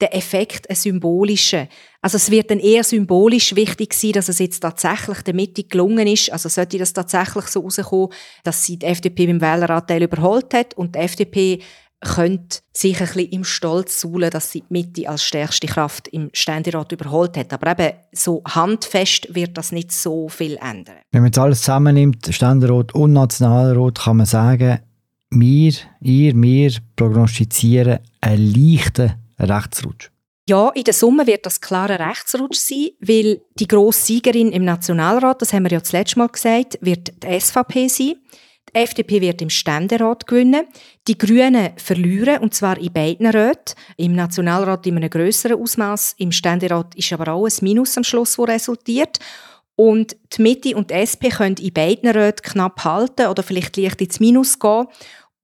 der 0.00 0.14
Effekt 0.14 0.70
ein 0.70 0.76
symbolischer. 0.76 1.68
Also 2.00 2.16
es 2.16 2.30
wird 2.30 2.50
dann 2.50 2.60
eher 2.60 2.84
symbolisch 2.84 3.56
wichtig 3.56 3.92
sein, 3.94 4.12
dass 4.12 4.28
es 4.28 4.38
jetzt 4.38 4.60
tatsächlich 4.60 5.22
der 5.22 5.34
Mitte 5.34 5.64
gelungen 5.64 6.06
ist, 6.06 6.32
also 6.32 6.48
sollte 6.48 6.78
das 6.78 6.92
tatsächlich 6.92 7.46
so 7.46 7.60
rauskommen, 7.60 8.10
dass 8.44 8.64
sie 8.64 8.78
die 8.78 8.86
FDP 8.86 9.26
beim 9.26 9.40
Wähleranteil 9.40 10.02
überholt 10.02 10.54
hat 10.54 10.74
und 10.74 10.94
die 10.94 11.00
FDP 11.00 11.60
können 12.00 12.46
sich 12.72 13.00
ein 13.00 13.06
bisschen 13.06 13.30
im 13.30 13.44
Stolz 13.44 14.00
suhlen, 14.00 14.30
dass 14.30 14.52
sie 14.52 14.60
die 14.60 14.72
Mitte 14.72 15.08
als 15.08 15.24
stärkste 15.24 15.66
Kraft 15.66 16.06
im 16.08 16.30
Ständerat 16.32 16.92
überholt 16.92 17.36
hat. 17.36 17.52
Aber 17.52 17.72
eben 17.72 17.96
so 18.12 18.42
handfest 18.46 19.34
wird 19.34 19.58
das 19.58 19.72
nicht 19.72 19.90
so 19.90 20.28
viel 20.28 20.56
ändern. 20.56 20.98
Wenn 21.10 21.22
man 21.22 21.30
jetzt 21.30 21.38
alles 21.38 21.60
zusammennimmt, 21.60 22.28
Ständerat 22.30 22.94
und 22.94 23.14
Nationalrat, 23.14 23.98
kann 23.98 24.18
man 24.18 24.26
sagen, 24.26 24.78
wir, 25.30 25.72
ihr, 26.00 26.40
wir 26.40 26.72
prognostizieren 26.94 27.98
einen 28.20 28.54
leichten 28.54 29.14
Rechtsrutsch. 29.38 30.10
Ja, 30.48 30.70
in 30.70 30.84
der 30.84 30.94
Summe 30.94 31.26
wird 31.26 31.44
das 31.44 31.60
klarer 31.60 32.00
Rechtsrutsch 32.00 32.58
sein, 32.58 32.88
weil 33.00 33.42
die 33.58 33.68
grosse 33.68 34.06
Siegerin 34.06 34.50
im 34.50 34.64
Nationalrat, 34.64 35.42
das 35.42 35.52
haben 35.52 35.64
wir 35.64 35.72
ja 35.72 35.80
das 35.80 35.92
letzte 35.92 36.18
Mal 36.18 36.28
gesagt, 36.28 36.78
wird 36.80 37.12
die 37.22 37.38
SVP 37.38 37.88
sein. 37.88 38.14
Die 38.74 38.78
FDP 38.78 39.20
wird 39.20 39.42
im 39.42 39.50
Ständerat 39.50 40.26
gewinnen. 40.26 40.66
Die 41.06 41.18
Grünen 41.18 41.70
verlieren, 41.76 42.38
und 42.38 42.54
zwar 42.54 42.78
in 42.78 42.92
beiden 42.92 43.26
Räten. 43.26 43.74
Im 43.96 44.14
Nationalrat 44.14 44.86
in 44.86 44.96
einem 44.96 45.10
grösseren 45.10 45.60
Ausmaß. 45.60 46.14
Im 46.18 46.32
Ständerat 46.32 46.94
ist 46.94 47.12
aber 47.12 47.32
auch 47.32 47.46
ein 47.46 47.52
Minus 47.60 47.96
am 47.96 48.04
Schluss, 48.04 48.36
das 48.36 48.48
resultiert. 48.48 49.18
Und 49.74 50.16
die 50.32 50.42
Mitte 50.42 50.76
und 50.76 50.90
die 50.90 50.94
SP 50.96 51.28
können 51.30 51.56
in 51.60 51.72
beiden 51.72 52.10
Räten 52.10 52.42
knapp 52.42 52.84
halten 52.84 53.26
oder 53.28 53.42
vielleicht 53.42 53.76
leicht 53.76 54.00
ins 54.00 54.18
Minus 54.18 54.58
gehen. 54.58 54.86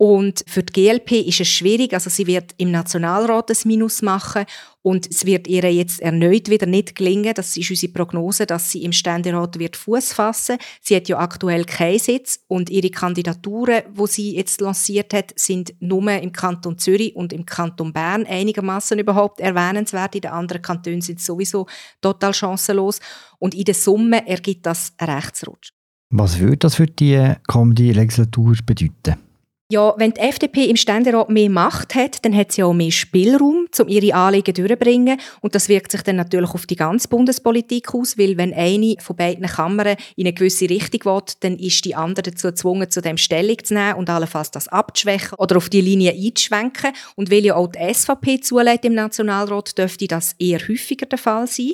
Und 0.06 0.44
für 0.46 0.62
die 0.62 0.74
GLP 0.74 1.12
ist 1.12 1.40
es 1.40 1.48
schwierig, 1.48 1.94
also 1.94 2.10
sie 2.10 2.26
wird 2.26 2.52
im 2.58 2.70
Nationalrat 2.70 3.50
ein 3.50 3.56
Minus 3.64 4.02
machen 4.02 4.44
und 4.82 5.10
es 5.10 5.24
wird 5.24 5.48
ihr 5.48 5.62
jetzt 5.72 6.02
erneut 6.02 6.50
wieder 6.50 6.66
nicht 6.66 6.94
gelingen, 6.94 7.32
das 7.32 7.56
ist 7.56 7.70
unsere 7.70 7.90
Prognose, 7.90 8.44
dass 8.44 8.70
sie 8.70 8.84
im 8.84 8.92
Ständerat 8.92 9.58
wird 9.58 9.76
Fuß 9.76 10.12
fassen. 10.12 10.58
Sie 10.82 10.94
hat 10.94 11.08
ja 11.08 11.18
aktuell 11.18 11.64
keinen 11.64 11.98
Sitz 11.98 12.40
und 12.48 12.68
ihre 12.68 12.90
Kandidaturen, 12.90 13.80
wo 13.94 14.06
sie 14.06 14.36
jetzt 14.36 14.60
lanciert 14.60 15.14
hat, 15.14 15.32
sind 15.36 15.72
nur 15.80 16.12
im 16.12 16.32
Kanton 16.32 16.76
Zürich 16.76 17.16
und 17.16 17.32
im 17.32 17.46
Kanton 17.46 17.94
Bern 17.94 18.26
einigermaßen 18.26 18.98
überhaupt 18.98 19.40
erwähnenswert. 19.40 20.16
In 20.16 20.20
den 20.20 20.32
anderen 20.32 20.60
Kantonen 20.60 21.00
sind 21.00 21.18
sie 21.18 21.24
sowieso 21.24 21.66
total 22.02 22.34
chancenlos 22.34 23.00
und 23.38 23.54
in 23.54 23.64
der 23.64 23.74
Summe 23.74 24.28
ergibt 24.28 24.66
das 24.66 24.92
einen 24.98 25.14
Rechtsrutsch. 25.14 25.70
Was 26.10 26.38
würde 26.38 26.58
das 26.58 26.74
für 26.74 26.86
die 26.86 27.36
kommende 27.46 27.90
Legislatur 27.90 28.54
bedeuten? 28.66 29.33
Ja, 29.72 29.94
wenn 29.96 30.12
die 30.12 30.20
FDP 30.20 30.66
im 30.66 30.76
Ständerat 30.76 31.30
mehr 31.30 31.48
Macht 31.48 31.94
hat, 31.94 32.22
dann 32.22 32.36
hat 32.36 32.52
sie 32.52 32.62
auch 32.62 32.74
mehr 32.74 32.90
Spielraum, 32.90 33.66
um 33.80 33.88
ihre 33.88 34.14
Anliegen 34.14 34.52
durchzubringen. 34.52 35.18
Und 35.40 35.54
das 35.54 35.70
wirkt 35.70 35.90
sich 35.90 36.02
dann 36.02 36.16
natürlich 36.16 36.50
auf 36.50 36.66
die 36.66 36.76
ganze 36.76 37.08
Bundespolitik 37.08 37.94
aus, 37.94 38.18
weil 38.18 38.36
wenn 38.36 38.52
eine 38.52 38.96
von 39.00 39.16
beiden 39.16 39.46
Kammern 39.46 39.96
in 40.16 40.26
eine 40.26 40.34
gewisse 40.34 40.68
Richtung 40.68 41.06
will, 41.06 41.22
dann 41.40 41.56
ist 41.56 41.82
die 41.86 41.94
andere 41.94 42.30
dazu 42.30 42.48
gezwungen, 42.48 42.90
zu 42.90 43.00
dem 43.00 43.16
Stellung 43.16 43.56
zu 43.64 43.72
nehmen 43.72 43.94
und 43.94 44.10
allenfalls 44.10 44.50
das 44.50 44.68
abzuschwächen 44.68 45.38
oder 45.38 45.56
auf 45.56 45.70
die 45.70 45.80
Linie 45.80 46.12
einzuschwenken. 46.12 46.92
Und 47.16 47.30
weil 47.30 47.46
ja 47.46 47.54
auch 47.54 47.68
die 47.68 47.94
SVP 47.94 48.40
zulässt 48.40 48.84
im 48.84 48.92
Nationalrat, 48.92 49.78
dürfte 49.78 50.06
das 50.06 50.34
eher 50.38 50.60
häufiger 50.60 51.06
der 51.06 51.18
Fall 51.18 51.46
sein 51.46 51.72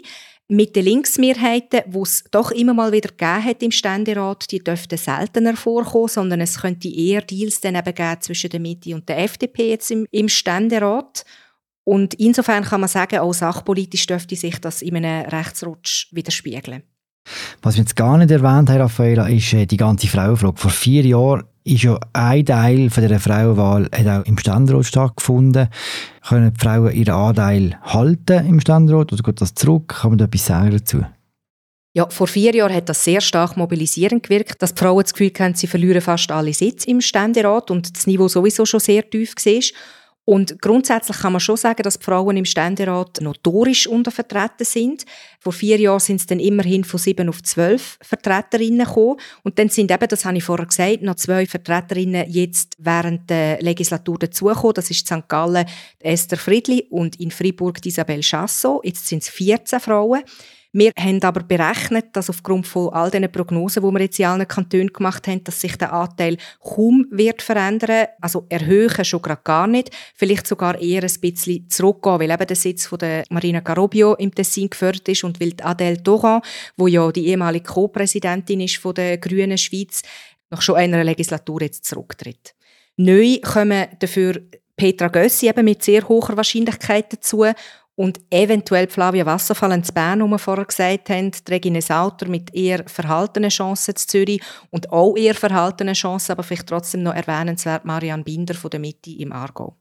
mit 0.51 0.75
den 0.75 0.85
Linksmehrheiten, 0.85 1.83
die 1.87 1.99
es 1.99 2.25
doch 2.31 2.51
immer 2.51 2.75
mal 2.75 2.93
wieder 2.93 3.11
gegeben 3.11 3.45
hat 3.45 3.63
im 3.63 3.71
Ständerat, 3.71 4.51
die 4.51 4.59
dürften 4.59 4.99
seltener 4.99 5.57
vorkommen, 5.57 6.09
sondern 6.09 6.41
es 6.41 6.61
könnte 6.61 6.89
eher 6.89 7.23
Deals 7.23 7.61
dann 7.61 7.77
eben 7.77 7.95
geben 7.95 8.21
zwischen 8.21 8.51
der 8.51 8.61
Mitte 8.61 8.95
und 8.95 9.09
der 9.09 9.19
FDP 9.21 9.71
jetzt 9.71 9.91
im, 9.91 10.07
im 10.11 10.29
Ständerat. 10.29 11.25
Und 11.85 12.15
insofern 12.15 12.65
kann 12.65 12.81
man 12.81 12.89
sagen, 12.89 13.21
auch 13.21 13.33
sachpolitisch 13.33 14.07
dürfte 14.07 14.37
sich 14.37 14.61
das 14.61 14.83
in 14.83 14.97
einem 14.97 15.27
Rechtsrutsch 15.29 16.09
widerspiegeln. 16.13 16.83
Was 17.63 17.75
wir 17.75 17.83
jetzt 17.83 17.97
gar 17.97 18.19
nicht 18.19 18.31
erwähnt 18.31 18.71
haben, 18.71 18.81
Raffaella, 18.81 19.29
ist 19.29 19.53
äh, 19.53 19.67
die 19.67 19.77
ganze 19.77 20.09
Frauenfrage. 20.09 20.57
Vor 20.57 20.71
vier 20.71 21.05
Jahren 21.05 21.45
ist 21.65 21.83
ja 21.83 21.99
ein 22.13 22.45
Teil 22.45 22.91
von 22.91 23.03
dieser 23.03 23.21
Frauenwahl 23.21 23.89
hat 23.95 24.07
auch 24.07 24.27
im 24.27 24.39
Ständerat 24.39 24.87
stattgefunden. 24.87 25.69
Können 26.27 26.53
die 26.53 26.61
Frauen 26.61 26.93
ihren 26.93 27.15
Anteil 27.15 27.79
halten 27.83 28.47
im 28.47 28.61
Ständerat 28.61 29.13
oder 29.13 29.23
geht 29.23 29.41
das 29.41 29.55
zurück? 29.55 29.89
Kann 30.01 30.13
man 30.13 30.19
da 30.19 30.25
etwas 30.25 30.47
sagen 30.47 30.71
dazu? 30.71 31.05
Ja, 31.93 32.09
vor 32.09 32.29
vier 32.29 32.55
Jahren 32.55 32.75
hat 32.75 32.89
das 32.89 33.03
sehr 33.03 33.21
stark 33.21 33.57
mobilisierend 33.57 34.23
gewirkt, 34.23 34.63
dass 34.63 34.75
die 34.75 34.81
Frauen 34.81 35.03
das 35.03 35.13
Gefühl 35.13 35.33
haben, 35.41 35.55
sie 35.55 35.67
verlieren 35.67 36.01
fast 36.01 36.31
alle 36.31 36.55
Sitze 36.55 36.89
im 36.89 37.01
Ständerat 37.01 37.71
und 37.71 37.97
das 37.97 38.07
Niveau 38.07 38.29
sowieso 38.29 38.65
schon 38.65 38.79
sehr 38.79 39.09
tief 39.09 39.35
war. 39.35 39.63
Und 40.31 40.63
grundsätzlich 40.63 41.19
kann 41.19 41.33
man 41.33 41.41
schon 41.41 41.57
sagen, 41.57 41.83
dass 41.83 41.99
die 41.99 42.05
Frauen 42.05 42.37
im 42.37 42.45
Ständerat 42.45 43.21
notorisch 43.21 43.89
untervertreten 43.89 44.65
sind. 44.65 45.05
Vor 45.41 45.53
vier 45.53 45.77
Jahren 45.77 45.99
sind 45.99 46.21
es 46.21 46.27
dann 46.27 46.39
immerhin 46.39 46.85
von 46.85 47.01
sieben 47.01 47.29
auf 47.29 47.43
zwölf 47.43 47.99
Vertreterinnen 48.01 48.87
gekommen. 48.87 49.17
Und 49.43 49.59
dann 49.59 49.71
sind 49.71 49.91
eben, 49.91 50.09
das 50.09 50.25
habe 50.25 50.37
ich 50.37 50.45
vorher 50.45 50.67
gesagt, 50.67 51.03
noch 51.03 51.17
zwei 51.17 51.47
Vertreterinnen 51.47 52.31
jetzt 52.31 52.77
während 52.79 53.29
der 53.29 53.61
Legislatur 53.61 54.21
dazugekommen. 54.21 54.75
Das 54.75 54.89
ist 54.89 55.05
St. 55.05 55.27
Gallen 55.27 55.67
Esther 55.99 56.39
Friedli 56.39 56.87
und 56.91 57.19
in 57.19 57.33
Fribourg 57.33 57.85
Isabelle 57.85 58.23
Chassot. 58.23 58.85
Jetzt 58.85 59.09
sind 59.09 59.25
es 59.25 59.29
14 59.31 59.81
Frauen. 59.81 60.23
Wir 60.73 60.93
haben 60.97 61.21
aber 61.25 61.43
berechnet, 61.43 62.07
dass 62.13 62.31
aufgrund 62.31 62.67
von 62.67 62.91
all 62.91 63.11
diesen 63.11 63.31
Prognosen, 63.33 63.83
die 63.83 63.91
wir 63.91 64.01
jetzt 64.01 64.21
in 64.21 64.27
allen 64.27 64.47
Kantonen 64.47 64.93
gemacht 64.93 65.27
haben, 65.27 65.43
dass 65.43 65.61
sich 65.61 65.77
der 65.77 65.93
Anteil 65.93 66.37
kaum 66.61 67.07
wird 67.11 67.43
verändern. 67.43 68.07
Also 68.21 68.47
erhöhen 68.49 69.05
schon 69.05 69.21
gerade 69.21 69.43
gar 69.43 69.67
nicht. 69.67 69.91
Vielleicht 70.15 70.47
sogar 70.47 70.81
eher 70.81 71.03
ein 71.03 71.21
bisschen 71.21 71.69
zurückgehen, 71.69 72.21
weil 72.21 72.31
eben 72.31 72.47
der 72.47 72.57
Sitz 72.57 72.87
von 72.87 73.01
der 73.01 73.25
Marina 73.31 73.59
Garobio 73.61 74.15
im 74.15 74.33
Tessin 74.33 74.71
gefördert 74.71 75.09
ist 75.09 75.25
und 75.25 75.41
weil 75.41 75.55
Adèle 75.55 76.01
Doran, 76.01 76.41
wo 76.77 76.87
ja 76.87 77.11
die 77.11 77.27
ehemalige 77.27 77.65
Co-Präsidentin 77.65 78.61
ist 78.61 78.77
von 78.77 78.95
der 78.95 79.19
Grünen 79.19 79.59
Schweiz, 79.59 80.03
nach 80.51 80.63
schon 80.63 80.77
einer 80.77 81.03
Legislatur 81.03 81.63
jetzt 81.63 81.85
zurücktritt. 81.85 82.55
Neu 82.97 83.39
kommen 83.41 83.89
dafür 83.99 84.41
Petra 84.81 85.09
Gössi 85.09 85.49
eben 85.49 85.65
mit 85.65 85.83
sehr 85.83 86.09
hoher 86.09 86.37
Wahrscheinlichkeit 86.37 87.13
dazu 87.13 87.45
und 88.01 88.19
eventuell 88.31 88.89
Flavia 88.89 89.27
Wasserfall 89.27 89.73
in 89.73 89.83
Bern, 89.93 90.21
wie 90.21 90.31
wir 90.31 90.39
vorher 90.39 90.65
gesagt 90.65 91.11
haben, 91.11 91.33
Regine 91.51 91.83
Sauter 91.83 92.29
mit 92.29 92.55
eher 92.55 92.83
verhaltenen 92.87 93.51
Chancen 93.51 93.95
zu 93.95 94.07
Zürich 94.07 94.41
und 94.71 94.91
auch 94.91 95.19
eher 95.19 95.35
verhaltenen 95.35 95.93
Chancen, 95.93 96.33
aber 96.33 96.43
vielleicht 96.43 96.67
trotzdem 96.67 97.03
noch 97.03 97.13
erwähnenswert 97.13 97.85
Marianne 97.85 98.23
Binder 98.25 98.55
von 98.55 98.71
der 98.71 98.81
Mitte 98.81 99.11
im 99.11 99.33
Aargau. 99.33 99.77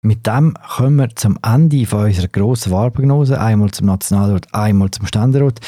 Mit 0.00 0.26
dem 0.26 0.54
kommen 0.76 0.96
wir 0.96 1.14
zum 1.14 1.38
Ende 1.42 1.84
von 1.84 2.06
unserer 2.06 2.28
grossen 2.28 2.72
Wahlprognose, 2.72 3.38
einmal 3.38 3.70
zum 3.70 3.86
Nationalrat, 3.86 4.46
einmal 4.54 4.90
zum 4.90 5.04
Ständerat. 5.04 5.60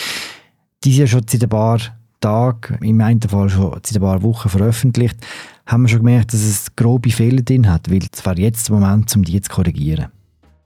Die 0.84 0.90
sind 0.90 1.00
ja 1.00 1.06
schon 1.06 1.28
seit 1.28 1.42
ein 1.42 1.50
paar 1.50 1.80
Tagen, 2.18 2.78
im 2.82 2.98
einen 3.02 3.20
Fall 3.20 3.50
schon 3.50 3.78
seit 3.84 3.96
ein 3.96 4.00
paar 4.00 4.22
Wochen 4.22 4.48
veröffentlicht, 4.48 5.18
haben 5.66 5.82
wir 5.82 5.90
schon 5.90 5.98
gemerkt, 5.98 6.32
dass 6.32 6.40
es 6.40 6.74
grobe 6.76 7.10
Fehler 7.10 7.42
drin 7.42 7.70
hat, 7.70 7.90
weil 7.90 8.08
es 8.10 8.24
wäre 8.24 8.40
jetzt 8.40 8.70
der 8.70 8.76
Moment, 8.76 9.14
um 9.14 9.22
die 9.22 9.38
zu 9.42 9.52
korrigieren. 9.52 10.13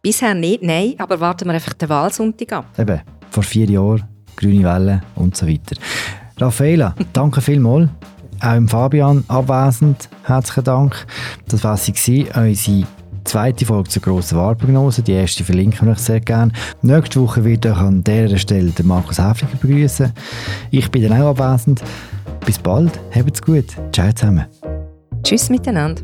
Bisher 0.03 0.35
nicht, 0.35 0.63
nein, 0.63 0.95
aber 0.99 1.19
warten 1.21 1.47
wir 1.47 1.55
einfach 1.55 1.75
den 1.75 1.89
Wahlsonntag 1.89 2.53
ab. 2.53 2.67
Eben, 2.79 3.01
vor 3.31 3.43
vier 3.43 3.69
Jahren, 3.69 4.05
grüne 4.37 4.65
Welle 4.65 5.03
und 5.17 5.37
so 5.37 5.47
weiter. 5.47 5.77
Raffaela, 6.39 6.95
danke 7.13 7.41
vielmals. 7.41 7.89
Auch 8.41 8.55
im 8.55 8.69
Fabian 8.69 9.25
abwesend, 9.27 10.09
herzlichen 10.23 10.65
Dank. 10.65 11.07
Das 11.49 11.65
war 11.65 11.77
sie, 11.77 12.27
unsere 12.35 12.87
zweite 13.25 13.67
Folge 13.67 13.89
zur 13.89 14.03
grossen 14.03 14.39
Wahlprognose. 14.39 15.03
Die 15.03 15.13
erste 15.13 15.43
verlinken 15.43 15.87
wir 15.87 15.93
euch 15.93 15.99
sehr 15.99 16.21
gerne. 16.21 16.53
Nächste 16.83 17.21
Woche 17.21 17.45
wird 17.45 17.67
euch 17.67 17.77
an 17.77 18.05
dieser 18.05 18.39
Stelle 18.39 18.73
Markus 18.85 19.19
Häfliger 19.19 19.57
begrüßen. 19.61 20.13
Ich 20.71 20.91
bin 20.91 21.09
dann 21.09 21.21
auch 21.21 21.31
abwesend. 21.31 21.83
Bis 22.47 22.59
bald, 22.59 22.99
habt's 23.15 23.43
gut. 23.43 23.67
Ciao 23.93 24.13
zusammen. 24.13 24.47
Tschüss 25.23 25.51
miteinander. 25.51 26.03